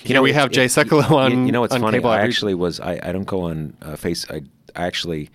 [0.05, 1.99] you, know, we have Jay Sekulow on, You know, it's on funny.
[1.99, 2.81] cable I actually was.
[2.81, 4.27] I, I don't go on uh, face.
[4.31, 4.43] I,
[4.75, 5.31] I actually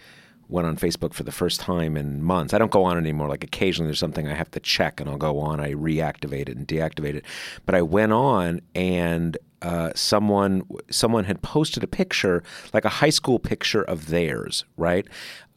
[0.51, 2.53] went on Facebook for the first time in months.
[2.53, 3.29] I don't go on anymore.
[3.29, 5.59] Like occasionally, there's something I have to check, and I'll go on.
[5.59, 7.25] I reactivate it and deactivate it.
[7.65, 12.43] But I went on, and uh, someone someone had posted a picture,
[12.73, 15.07] like a high school picture of theirs, right?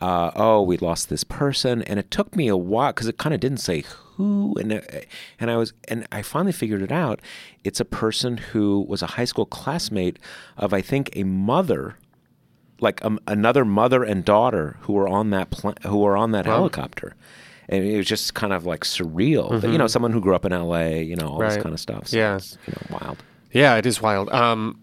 [0.01, 3.35] Uh, oh, we lost this person, and it took me a while because it kind
[3.35, 3.83] of didn't say
[4.17, 4.81] who, and uh,
[5.41, 7.21] and I was and I finally figured it out.
[7.65, 10.19] It's a person who was a high school classmate
[10.57, 11.97] of I think a mother,
[12.81, 16.47] like um, another mother and daughter who were on that pla- who were on that
[16.47, 17.15] helicopter.
[17.69, 19.59] And it was just kind of like surreal.
[19.63, 21.63] That, you know, someone who grew up in L.A., you know, all this Mm-hmm.
[21.63, 22.09] Kind of stuff.
[22.09, 22.37] So Yeah.
[22.37, 23.23] it's, you know, wild.
[23.53, 24.29] Yeah, it is wild.
[24.31, 24.79] Um,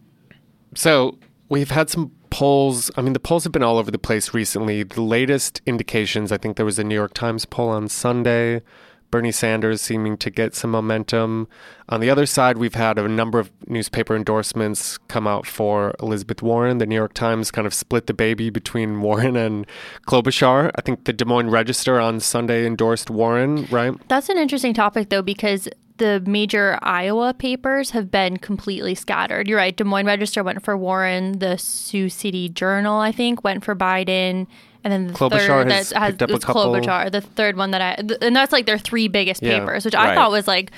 [0.74, 2.90] so we've had some polls.
[2.98, 4.82] I mean, the polls have been all over the place recently.
[4.82, 8.64] The latest indications, I think there was a New York Times poll on Sunday.
[9.12, 11.47] Bernie Sanders seeming to get some momentum.
[11.89, 16.41] On the other side, we've had a number of newspaper endorsements come out for Elizabeth
[16.41, 16.78] Warren.
[16.78, 19.68] The New York Times kind of split the baby between Warren and
[20.07, 20.72] Klobuchar.
[20.76, 23.93] I think the Des Moines Register on Sunday endorsed Warren, right?
[24.07, 29.47] That's an interesting topic, though, because the major Iowa papers have been completely scattered.
[29.47, 29.76] You're right.
[29.76, 31.38] Des Moines Register went for Warren.
[31.38, 34.47] The Sioux City Journal, I think, went for Biden.
[34.84, 36.40] And then the Klobuchar third has that has picked up a.
[36.40, 37.12] Klobuchar.
[37.12, 39.94] The third one that I, th- and that's like their three biggest Yeah, papers, which
[39.96, 40.16] I right.
[40.16, 40.72] thought was like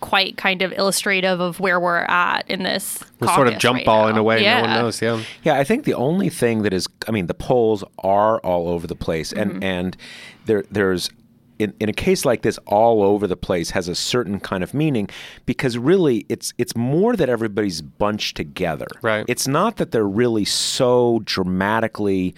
[0.00, 3.00] quite kind of illustrative of where we're at in this.
[3.18, 4.62] The sort of jump right ball in a way Yeah.
[4.62, 5.02] no one knows.
[5.02, 5.22] Yeah.
[5.42, 8.86] Yeah, I think the only thing that is, I mean, the polls are all over
[8.86, 9.62] the place, and Mm-hmm.
[9.64, 9.96] and
[10.46, 11.10] there there's.
[11.58, 14.72] In, in a case like this, all over the place has a certain kind of
[14.72, 15.10] meaning
[15.44, 18.86] because really it's it's more that everybody's bunched together.
[19.02, 19.26] Right.
[19.28, 22.34] It's not that they're really so dramatically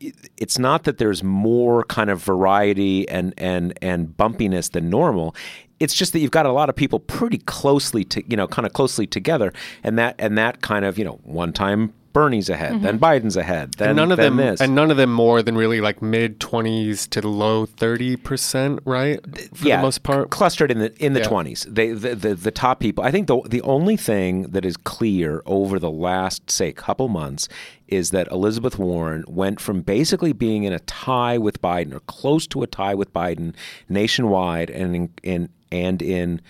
[0.00, 5.34] it's not that there's more kind of variety and and and bumpiness than normal.
[5.80, 8.66] It's just that you've got a lot of people pretty closely to you know kind
[8.66, 12.74] of closely together, and that and that kind of you know one time Bernie's ahead,
[12.74, 12.84] mm-hmm.
[12.84, 14.60] then Biden's ahead, then and none of then them this.
[14.62, 19.20] and none of them more than really like mid 20s to low 30% right
[19.54, 21.26] for yeah, the most part clustered in the in the Yeah.
[21.28, 21.66] twenties.
[21.68, 23.04] They the, the the top people.
[23.04, 27.48] I think the the only thing that is clear over the last say couple months
[27.88, 32.46] is that Elizabeth Warren went from basically being in a tie with Biden or close
[32.46, 33.54] to a tie with Biden
[33.88, 36.40] nationwide and in, in and in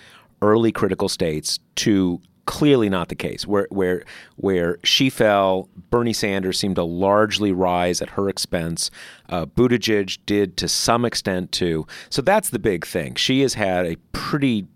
[0.43, 4.05] early critical states to clearly not the case where where
[4.37, 8.91] where she fell Bernie Sanders seemed to largely rise at her expense.
[9.29, 11.87] Uh, Buttigieg did to some extent too.
[12.11, 13.15] So that's the big thing.
[13.15, 14.67] She has had a pretty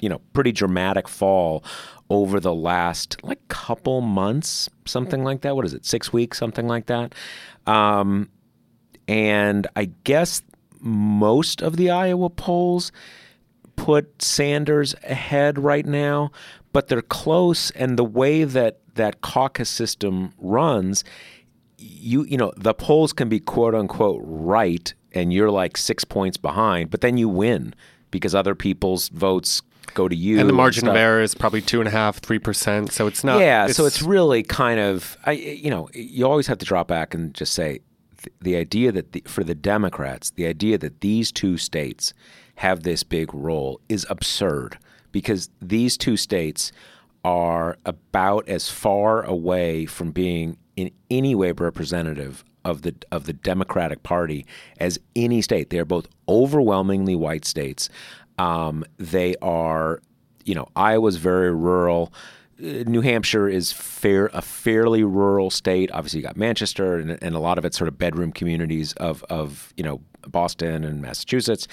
[0.00, 1.64] you know pretty dramatic fall
[2.10, 5.54] over the last like couple months something like that.
[5.56, 5.86] What is it?
[5.86, 7.14] 6 weeks something like that.
[7.66, 8.28] Um
[9.08, 10.42] and I guess
[10.80, 12.92] most of the Iowa polls
[13.76, 16.30] put Sanders ahead right now,
[16.72, 17.70] but they're close.
[17.72, 21.04] And the way that that caucus system runs,
[21.78, 26.36] you you know the polls can be quote unquote right, and you're like six points
[26.36, 27.74] behind, but then you win
[28.10, 29.62] because other people's votes
[29.94, 30.38] go to you.
[30.38, 33.24] and the margin of error is probably two and a half three percent so it's
[33.24, 36.88] not yeah, so it's really kind of I you know you always have to drop
[36.88, 37.80] back and just say
[38.16, 42.14] th- the idea that the, for the Democrats, the idea that these two states
[42.56, 44.78] have this big role is absurd
[45.12, 46.72] because these two states
[47.24, 53.32] are about as far away from being in any way representative of the of the
[53.32, 54.46] Democratic Party
[54.78, 55.70] as any state.
[55.70, 57.88] They are both overwhelmingly white states.
[58.38, 60.00] Um, they are,
[60.44, 62.12] you know, Iowa's very rural.
[62.58, 65.90] Uh, New Hampshire is fair a fairly rural state.
[65.92, 69.24] Obviously, you got Manchester and, and a lot of it's sort of bedroom communities of
[69.24, 71.66] of you know Boston and Massachusetts,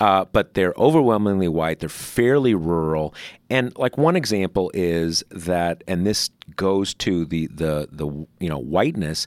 [0.00, 1.78] uh, but they're overwhelmingly white.
[1.78, 3.14] They're fairly rural,
[3.50, 8.06] and like one example is that, and this goes to the the the
[8.40, 9.26] you know whiteness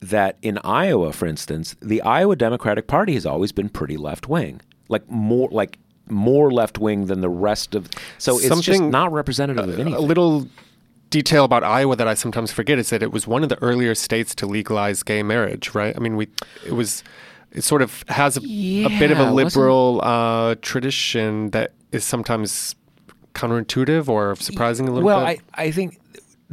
[0.00, 4.60] that in Iowa, for instance, the Iowa Democratic Party has always been pretty left wing,
[4.88, 5.78] like more like
[6.08, 7.88] more left wing than the rest of.
[8.18, 9.94] So it's just Something- not representative of anything.
[9.94, 10.48] A little
[11.10, 13.94] detail about Iowa that I sometimes forget is that it was one of the earlier
[13.94, 15.94] states to legalize gay marriage, right?
[15.96, 16.28] I mean, we
[16.66, 17.02] it was
[17.52, 22.74] it sort of has a, a bit of a liberal uh, tradition that is sometimes
[23.34, 25.40] counterintuitive or surprising a little well, bit.
[25.54, 26.00] I, I think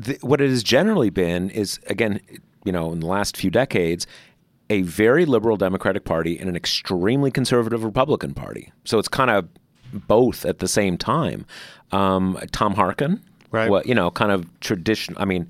[0.02, 2.20] th- what it has generally been is, again,
[2.64, 4.06] you know, in the last few decades,
[4.70, 8.72] a very liberal Democratic Party and an extremely conservative Republican Party.
[8.86, 9.48] So it's kind of
[10.08, 11.46] both at the same time.
[11.92, 13.70] Um, Tom Harkin, Right.
[13.70, 15.22] Well, you know, kind of traditional.
[15.22, 15.48] I mean,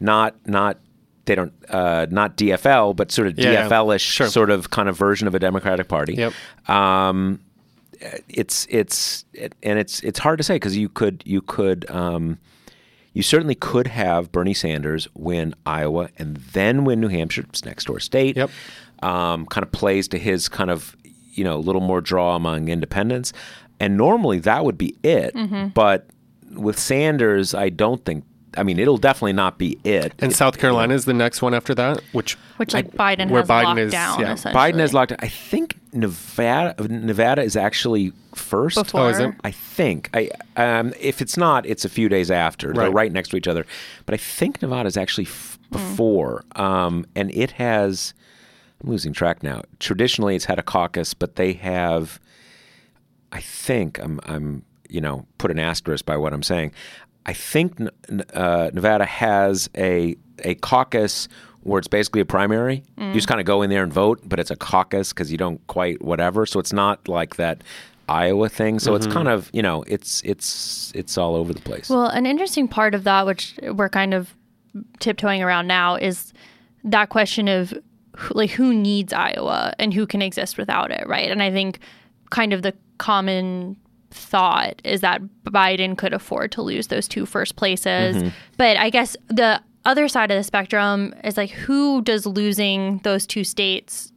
[0.00, 0.78] not not
[1.26, 3.68] they don't uh, not DFL, but sort of Yeah.
[3.68, 4.26] DFL-ish Sure.
[4.28, 6.14] sort of kind of version of a Democratic Party.
[6.14, 6.32] Yep.
[6.70, 7.40] Um,
[8.28, 12.38] it's it's it, and it's it's hard to say because you could you could um,
[13.14, 17.86] you certainly could have Bernie Sanders win Iowa and then win New Hampshire, it's next
[17.86, 18.36] door state.
[18.36, 18.50] Yep.
[19.02, 20.96] Um, kind of plays to his kind of
[21.32, 23.32] you know a little more draw among independents,
[23.80, 25.34] and normally that would be it.
[25.74, 26.06] But
[26.54, 28.24] with Sanders, I don't think.
[28.56, 30.12] I mean, it'll definitely not be it.
[30.18, 33.40] and It- South Carolina is the next one after that, which which like Biden where
[33.40, 34.20] has Biden locked is- down.
[34.20, 34.34] yeah.
[34.34, 35.12] Biden has locked.
[35.20, 36.74] I think Nevada.
[36.88, 38.76] Nevada is actually first.
[38.76, 39.02] Before.
[39.02, 39.34] Oh, is it?
[39.44, 40.08] I think.
[40.14, 42.72] I um, if it's not, it's a few days after.
[42.72, 42.92] They're Right.
[42.94, 43.66] right next to each other.
[44.06, 48.14] But I think Nevada is actually f- before, um, and it has.
[48.82, 49.62] I'm losing track now.
[49.78, 52.18] Traditionally, it's had a caucus, but they have.
[53.30, 54.20] I think I'm.
[54.24, 54.64] I'm.
[54.88, 56.72] You know, put an asterisk by what I'm saying.
[57.24, 57.80] I think
[58.34, 61.28] uh, Nevada has a a caucus
[61.62, 62.82] where it's basically a primary.
[62.98, 65.38] You just kind of go in there and vote, but it's a caucus because you
[65.38, 66.46] don't quite whatever.
[66.46, 67.62] So it's not like that
[68.08, 68.78] Iowa thing.
[68.78, 69.14] So it's mm-hmm.
[69.14, 71.88] kind of you know it's it's it's all over the place.
[71.88, 74.34] Well, an interesting part of that, which we're kind of
[74.98, 76.32] tiptoeing around now, is
[76.84, 77.74] that question of
[78.30, 81.30] like who needs Iowa and who can exist without it, right?
[81.30, 81.78] And I think
[82.30, 83.76] kind of the common
[84.10, 88.16] thought is that Biden could afford to lose those two first places.
[88.16, 88.28] Mm-hmm.
[88.56, 93.26] But I guess the other side of the spectrum is like who does losing those
[93.26, 94.12] two states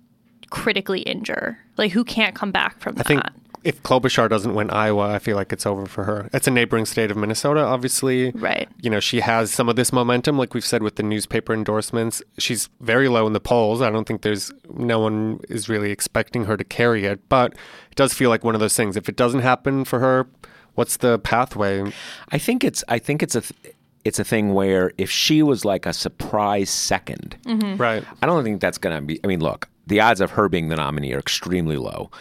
[0.49, 1.57] critically injure?
[1.77, 3.07] Like who can't come back from I that?
[3.07, 3.21] think
[3.65, 6.29] if Klobuchar doesn't win Iowa, I feel like it's over for her.
[6.31, 8.29] It's a neighboring state of Minnesota, obviously.
[8.29, 8.69] Right.
[8.79, 12.21] You know, she has some of this momentum, like we've said with the newspaper endorsements.
[12.37, 13.81] She's very low in the polls.
[13.81, 17.53] I don't think there's no one is really expecting her to carry it, but
[17.89, 18.95] it does feel like one of those things.
[18.95, 20.27] If it doesn't happen for her,
[20.75, 21.91] what's the pathway?
[22.29, 23.74] I think it's I think it's a th-
[24.05, 28.03] it's a thing where if she was like a surprise 2nd Right.
[28.21, 29.19] I don't think that's going to be.
[29.23, 32.11] I mean, look, the odds of her being the nominee are extremely low,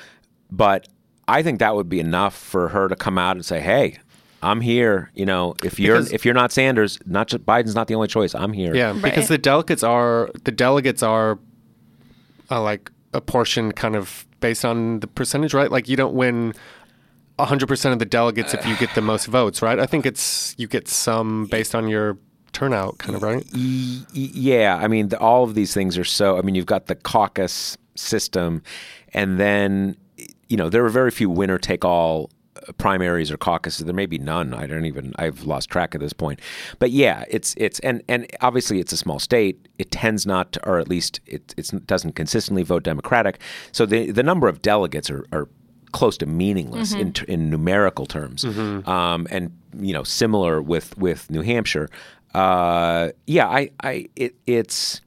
[0.50, 0.88] but
[1.28, 3.98] I think that would be enough for her to come out and say, "Hey,
[4.42, 7.86] I'm here." You know, if you're Because- if you're not Sanders, not just Biden's not
[7.86, 8.34] the only choice.
[8.34, 8.74] I'm here.
[8.74, 11.38] Yeah, because the delegates are the delegates are
[12.50, 15.70] uh, like apportioned kind of based on the percentage, right?
[15.70, 16.52] Like you don't win
[17.38, 19.78] 100% of the delegates if you get the most uh, votes, right?
[19.78, 22.18] I think it's you get some based on your
[22.52, 23.44] turnout, kind of, right?
[23.52, 26.38] Yeah, I mean, the, all of these things are so.
[26.38, 28.62] I mean, you've got the caucus system,
[29.12, 29.96] and then
[30.48, 33.84] you know there are very few winner take all uh, primaries or caucuses.
[33.84, 34.54] There may be none.
[34.54, 35.12] I don't even.
[35.16, 36.40] I've lost track at this point.
[36.78, 39.68] But yeah, it's it's and and obviously it's a small state.
[39.78, 43.40] It tends not to, or at least it it's, doesn't consistently vote Democratic.
[43.72, 45.26] So the the number of delegates are.
[45.32, 45.48] are
[45.94, 51.30] close to meaningless in, t- in numerical terms, um, and you know similar with with
[51.30, 51.88] New Hampshire.
[52.34, 55.00] Uh, yeah, I, I it, it's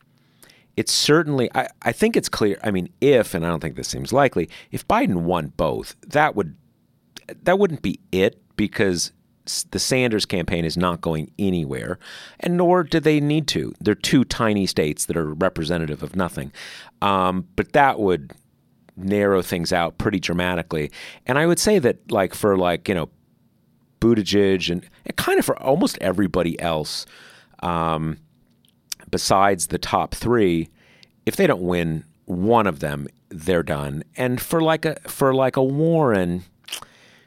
[0.78, 2.58] it's certainly I, I think it's clear.
[2.64, 6.36] I mean, if and I don't think this seems likely, if Biden won both, that
[6.36, 6.56] would
[7.44, 9.12] that wouldn't be it because
[9.72, 12.00] the Sanders campaign is not going anywhere,
[12.40, 13.74] and nor do they need to.
[13.80, 16.52] They're two tiny states that are representative of nothing.
[17.02, 18.34] Um, but that would
[18.98, 20.92] narrow things out pretty dramatically.
[21.26, 23.10] And I would say that, like for like you know,
[24.00, 27.06] Buttigieg and, and kind of for almost everybody else,
[27.62, 28.18] um,
[29.10, 30.70] besides the top three,
[31.26, 34.04] if they don't win one of them, they're done.
[34.16, 36.44] And for like a for like a Warren,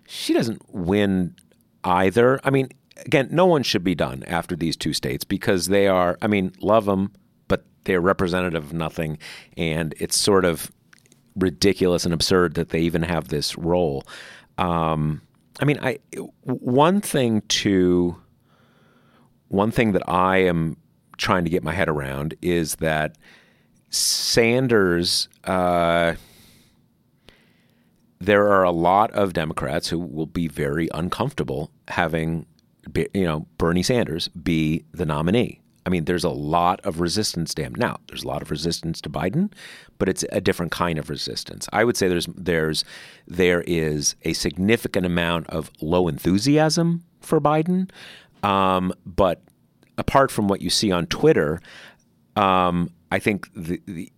[0.06, 1.34] she doesn't win
[1.84, 2.40] either.
[2.44, 2.68] I mean,
[3.04, 6.18] again, no one should be done after these two states because they are.
[6.22, 7.12] I mean, love them,
[7.48, 9.18] but they're representative of nothing,
[9.56, 10.70] and it's sort of
[11.36, 14.04] ridiculous and absurd that they even have this role.
[14.58, 15.22] Um,
[15.60, 15.98] I mean, I
[16.42, 18.16] one thing to
[19.48, 20.76] one thing that I am
[21.16, 23.16] trying to get my head around is that
[23.90, 25.28] Sanders.
[25.44, 26.14] Uh,
[28.20, 32.46] there are a lot of Democrats who will be very uncomfortable having,
[32.94, 35.59] you know, Bernie Sanders be the nominee.
[35.86, 37.74] I mean, there's a lot of resistance to him.
[37.76, 39.52] Now, there's a lot of resistance to Biden,
[39.98, 41.68] but it's a different kind of resistance.
[41.72, 42.84] I would say there's there's
[43.26, 47.90] there is a significant amount of low enthusiasm for Biden,
[48.42, 49.42] um, but
[49.98, 51.60] apart from what you see on Twitter,
[52.36, 54.12] um, I think the, the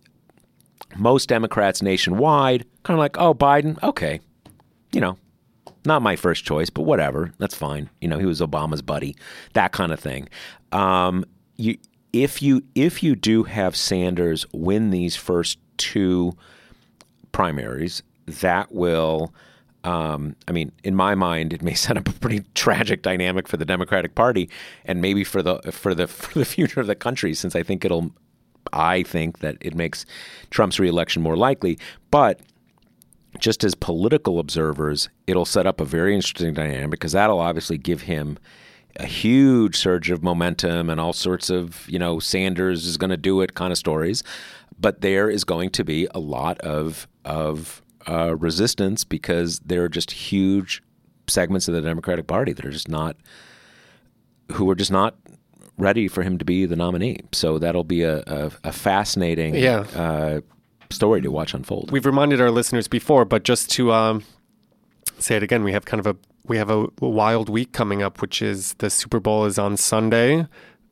[0.95, 4.19] most Democrats nationwide kind of like, oh, Biden, okay,
[4.91, 5.17] you know,
[5.85, 7.89] not my first choice, but whatever, that's fine.
[7.99, 9.15] You know, he was Obama's buddy,
[9.53, 10.29] that kind of thing.
[10.71, 11.25] Um,
[11.55, 11.77] you,
[12.11, 16.33] if you if you do have Sanders win these first two
[17.31, 19.33] primaries, that will.
[19.83, 23.57] Um, I mean, in my mind, it may set up a pretty tragic dynamic for
[23.57, 24.49] the Democratic Party,
[24.85, 27.83] and maybe for the for the for the future of the country, since I think
[27.83, 28.11] it'll
[28.71, 30.05] I think that it makes
[30.49, 31.77] Trump's reelection more likely.
[32.11, 32.39] But
[33.39, 38.03] just as political observers, it'll set up a very interesting dynamic because that'll obviously give
[38.03, 38.37] him
[38.97, 43.17] a huge surge of momentum and all sorts of, you know, Sanders is going to
[43.17, 44.23] do it kind of stories.
[44.79, 49.89] But there is going to be a lot of of uh, resistance because there are
[49.89, 50.81] just huge
[51.27, 53.15] segments of the Democratic Party that are just not
[54.51, 55.15] who are just not
[55.77, 57.19] ready for him to be the nominee.
[57.31, 59.85] So that'll be a, a, a fascinating Yeah.
[59.95, 60.41] uh,
[60.91, 61.91] story to watch unfold.
[61.91, 64.23] We've reminded our listeners before, but just to um,
[65.17, 66.15] say it again, we have kind of a
[66.45, 70.47] we have a wild week coming up, which is the Super Bowl is on Sunday,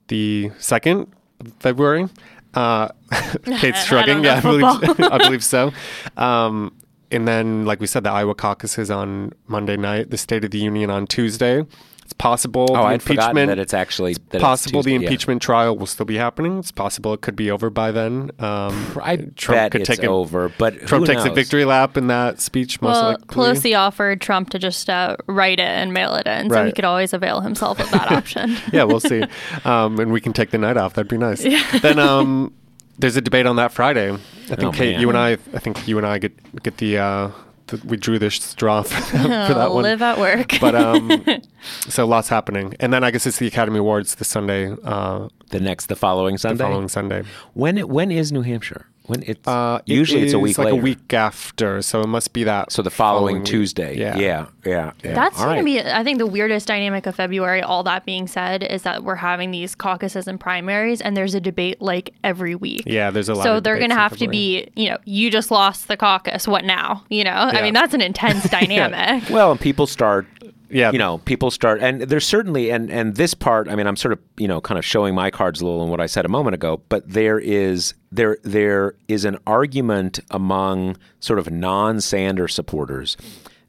[0.07, 2.07] the second of February.
[2.53, 2.89] Uh,
[3.59, 4.21] Kate's shrugging.
[4.21, 4.99] know yeah, I believe.
[5.11, 5.71] I believe so.
[6.17, 6.75] Um,
[7.11, 10.09] and then, like we said, the Iowa caucus is on Monday night.
[10.09, 11.65] The State of the Union on Tuesday.
[12.11, 13.47] It's possible oh, the I'd forgotten impeachment.
[13.51, 15.09] that it's actually that it's possible the Tuesday, yeah.
[15.09, 16.59] impeachment trial will still be happening.
[16.59, 18.31] It's possible it could be over by then.
[18.37, 21.63] Um, I Trump bet could it's take a- over, but who Trump takes a victory
[21.63, 23.25] lap in that speech, most Well, likely.
[23.27, 26.83] Pelosi offered Trump to just uh, write it and mail it in, so he could
[26.83, 28.57] always avail himself of that option.
[28.73, 29.23] yeah, we'll see.
[29.63, 30.95] Um, and we can take the night off.
[30.95, 31.43] That'd be nice.
[31.81, 32.53] Then um,
[32.99, 34.11] there's a debate on that Friday.
[34.11, 34.99] I think Oh, Kate, man.
[35.01, 37.31] you and I, I think you and I get get the, uh,
[37.71, 39.83] the we drew this straw for, for that one.
[39.83, 40.53] Live at work.
[40.61, 41.23] But um,
[41.89, 45.59] so lots happening, and then I guess it's the Academy Awards this Sunday, uh, The
[45.59, 46.63] next, the following the Sunday.
[46.63, 47.23] following Sunday.
[47.53, 48.85] When when is New Hampshire?
[49.11, 50.79] When it's Uh, it usually it's a is week like later.
[50.79, 52.71] a week after, so it must be that.
[52.71, 53.45] So the following, week.
[53.45, 53.97] Tuesday.
[53.97, 54.17] Yeah.
[54.17, 54.91] yeah, yeah.
[55.03, 55.13] yeah.
[55.13, 55.79] That's All going right.
[55.79, 57.61] to be, I think, the weirdest dynamic of February.
[57.61, 61.41] All that being said, is that we're having these caucuses and primaries, and there's a
[61.41, 62.83] debate like every week.
[62.85, 63.43] Yeah, there's a lot.
[63.43, 66.47] So of they're going to have to be, you know, you just lost the caucus.
[66.47, 67.03] What now?
[67.09, 69.29] You know, I mean, that's an intense dynamic.
[69.29, 70.25] Well, and people start
[70.71, 70.91] Yeah.
[70.91, 74.13] you know, people start and there's certainly and and this part, I mean, I'm sort
[74.13, 76.29] of, you know, kind of showing my cards a little in what I said a
[76.29, 83.17] moment ago, but there is there there is an argument among sort of non-Sander supporters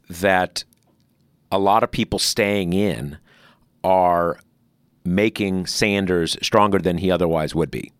[0.08, 0.64] that
[1.50, 3.18] a lot of people staying in
[3.84, 4.38] are
[5.04, 7.92] making Sanders stronger than he otherwise would be.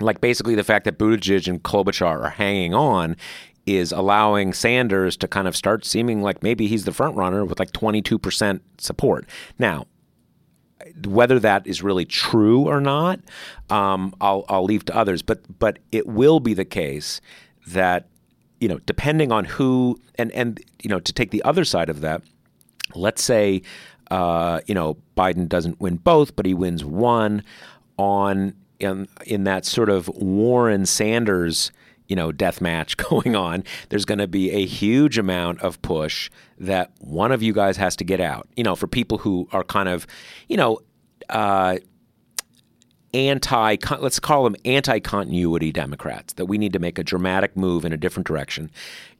[0.00, 3.16] Like basically the fact that Buttigieg and Klobuchar are hanging on
[3.76, 7.58] is allowing Sanders to kind of start seeming like maybe he's the front runner with
[7.58, 9.28] like 22% support.
[9.58, 9.86] Now,
[11.06, 13.20] whether that is really true or not,
[13.68, 15.22] um, I'll, I'll leave to others.
[15.22, 17.20] But but it will be the case
[17.66, 18.08] that
[18.60, 22.00] you know, depending on who and and you know, to take the other side of
[22.00, 22.22] that,
[22.94, 23.62] let's say
[24.10, 27.42] uh, you know Biden doesn't win both, but he wins one
[27.96, 31.70] on in in that sort of Warren Sanders
[32.08, 33.62] you know death match going on.
[33.90, 37.94] There's going to be a huge amount of push that one of you guys has
[37.96, 38.48] to get out.
[38.56, 40.06] You know, for people who are kind of
[40.48, 40.80] you know.
[41.28, 41.78] Uh,
[43.14, 47.92] anti let's call them anti-continuity democrats that we need to make a dramatic move in
[47.92, 48.70] a different direction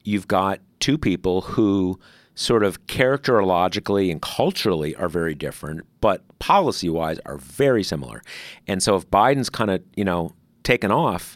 [0.03, 1.99] you've got two people who
[2.35, 8.21] sort of characterologically and culturally are very different but policy-wise are very similar
[8.67, 10.33] and so if biden's kind of you know
[10.63, 11.35] taken off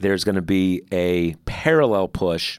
[0.00, 2.58] there's going to be a parallel push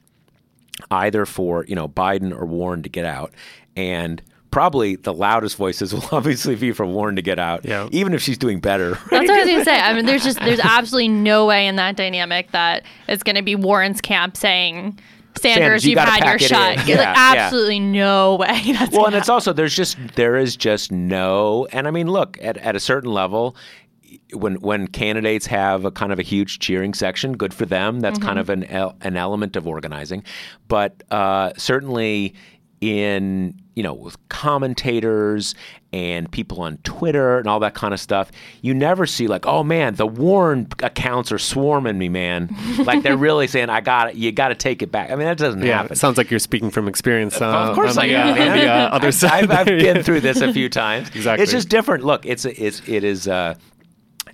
[0.90, 3.32] either for you know Biden or Warren to get out,
[3.76, 7.88] and probably the loudest voices will obviously be for Warren to get out, Yeah.
[7.92, 8.90] even if she's doing better.
[9.10, 9.78] That's what I was gonna say.
[9.78, 13.54] I mean, there's just there's absolutely no way in that dynamic that it's gonna be
[13.56, 14.98] Warren's camp saying.
[15.40, 16.72] Sanders, Sanders, you you've gotta had your shot.
[16.72, 16.78] in.
[16.80, 17.14] Like, Yeah, yeah.
[17.44, 18.48] absolutely no way.
[18.72, 22.08] That's well, gonna and it's also there's just there is just no, and I mean,
[22.10, 23.54] look at at a certain level.
[24.32, 28.00] When when candidates have a kind of a huge cheering section, good for them.
[28.00, 30.22] That's kind of an an element of organizing,
[30.68, 32.34] but uh, certainly
[32.80, 35.54] in you know with commentators
[35.92, 38.30] and people on Twitter and all that kind of stuff,
[38.62, 42.48] you never see like, oh man, the Warren accounts are swarming me, man.
[42.84, 44.14] like they're really saying, I got it.
[44.14, 45.10] You got to take it back.
[45.10, 45.92] I mean, that doesn't Yeah, happen.
[45.92, 47.40] it sounds like you're speaking from experience.
[47.42, 48.50] Uh, Of course on I the, am, uh, man.
[48.52, 49.50] on the, uh, other I've, side.
[49.50, 51.08] I've, I've been through this a few times.
[51.08, 51.42] Exactly.
[51.42, 52.04] It's just different.
[52.04, 53.54] Look, it's it's it is, uh,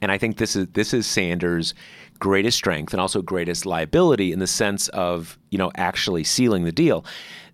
[0.00, 1.74] and I think this is this is Sanders'
[2.18, 6.72] greatest strength and also greatest liability in the sense of you know actually sealing the
[6.72, 7.04] deal.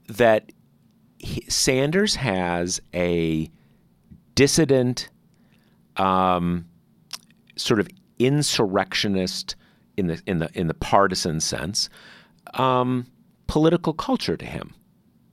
[0.09, 0.53] That
[1.19, 3.51] he, Sanders has a
[4.35, 5.09] dissident,
[5.97, 6.67] um,
[7.57, 7.89] sort of
[8.19, 9.57] insurrectionist
[9.97, 11.89] in the in the in the partisan sense,
[12.55, 13.07] um,
[13.47, 14.75] political culture to him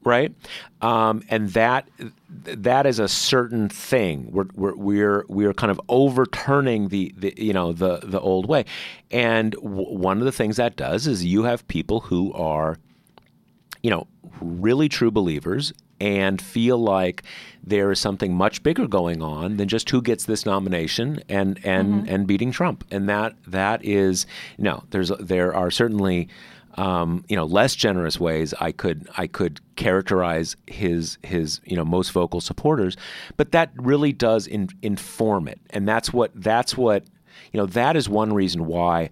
[0.04, 0.34] right?
[0.82, 1.88] Um, and that
[2.30, 4.30] that is a certain thing.
[4.32, 8.66] We're we're we're, we're kind of overturning the, the you know the the old way,
[9.12, 12.78] and w- one of the things that does is you have people who are,
[13.84, 14.08] you know,
[14.42, 17.24] really true believers and feel like
[17.62, 22.08] there is something much bigger going on than just who gets this nomination and and
[22.10, 24.26] and beating Trump, and that that is
[24.58, 26.30] you know there's there are certainly
[26.80, 31.84] um, you know less generous ways I could I could characterize his his you know
[31.84, 32.96] most vocal supporters,
[33.36, 37.04] but that really does in, inform it, and that's what that's what
[37.52, 39.10] you know that is one reason why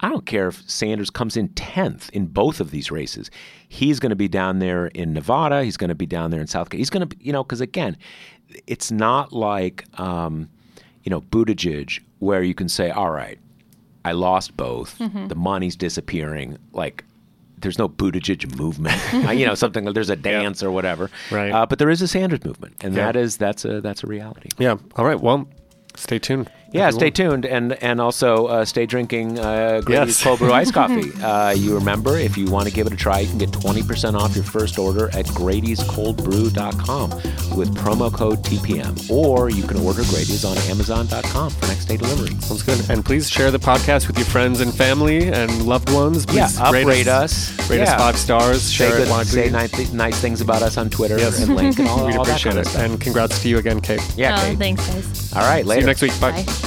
[0.00, 3.30] I don't care if Sanders comes in tenth in both of these races.
[3.68, 5.62] He's going to be down there in Nevada.
[5.62, 6.80] He's going to be down there in South Carolina.
[6.80, 7.98] He's going to be you know because again,
[8.66, 10.48] it's not like um,
[11.04, 13.38] you know Buttigieg where you can say all right.
[14.02, 14.96] I lost both.
[15.28, 16.56] The money's disappearing.
[16.72, 17.04] Like,
[17.60, 18.94] there's no Buttigieg movement.
[19.26, 19.84] Uh, you know, something.
[19.92, 21.10] There's a dance or whatever.
[21.30, 21.52] Right.
[21.52, 23.06] Uh, but there is a Sanders movement, and Yeah.
[23.06, 24.48] that is that's a that's a reality.
[24.58, 24.76] Yeah.
[24.96, 25.20] All right.
[25.20, 25.46] Well,
[25.96, 26.50] stay tuned.
[26.72, 27.00] Yeah, everyone.
[27.00, 30.22] stay tuned and and also uh, stay drinking uh, Grady's Yes.
[30.22, 31.10] cold brew iced coffee.
[31.22, 34.14] Uh, you remember, if you want to give it a try, you can get 20%
[34.14, 37.10] off your first order at Grady'sColdBrew.com
[37.58, 39.10] with promo code TPM.
[39.10, 42.36] Or you can order Grady's on Amazon.com for next day delivery.
[42.40, 42.88] Sounds good.
[42.88, 46.24] And please share the podcast with your friends and family and loved ones.
[46.32, 47.50] Yeah, Please uprate us.
[47.68, 47.94] Rate Yeah.
[47.94, 48.62] us five stars.
[48.62, 51.40] Say, Share good, it say nice, nice things about us on Twitter Yes.
[51.42, 52.70] and link and all, We'd all that appreciate kind of it.
[52.70, 52.82] stuff.
[52.84, 54.00] And congrats to you again, Kate.
[54.16, 54.58] yeah, oh, Kate.
[54.58, 55.32] thanks, guys.
[55.34, 56.12] All right, See you next week.
[56.20, 56.30] Bye.
[56.44, 56.59] Bye.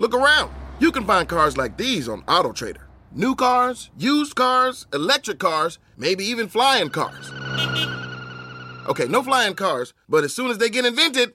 [0.00, 0.50] Look around.
[0.78, 2.84] You can find cars like these on AutoTrader.
[3.12, 7.30] New cars, used cars, electric cars, maybe even flying cars.
[8.88, 11.34] Okay, no flying cars, but as soon as they get invented,